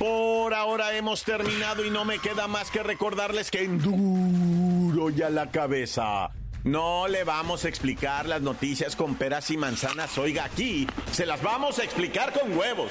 Por 0.00 0.54
ahora 0.54 0.96
hemos 0.96 1.24
terminado 1.24 1.84
y 1.84 1.90
no 1.90 2.06
me 2.06 2.18
queda 2.20 2.48
más 2.48 2.70
que 2.70 2.82
recordarles 2.82 3.50
que 3.50 3.64
en 3.64 3.78
duro 3.78 5.10
ya 5.10 5.28
la 5.28 5.50
cabeza. 5.50 6.30
No 6.64 7.06
le 7.06 7.22
vamos 7.22 7.66
a 7.66 7.68
explicar 7.68 8.26
las 8.26 8.40
noticias 8.40 8.96
con 8.96 9.16
peras 9.16 9.50
y 9.50 9.58
manzanas. 9.58 10.16
Oiga, 10.16 10.44
aquí 10.44 10.86
se 11.12 11.26
las 11.26 11.42
vamos 11.42 11.80
a 11.80 11.84
explicar 11.84 12.32
con 12.32 12.56
huevos. 12.56 12.90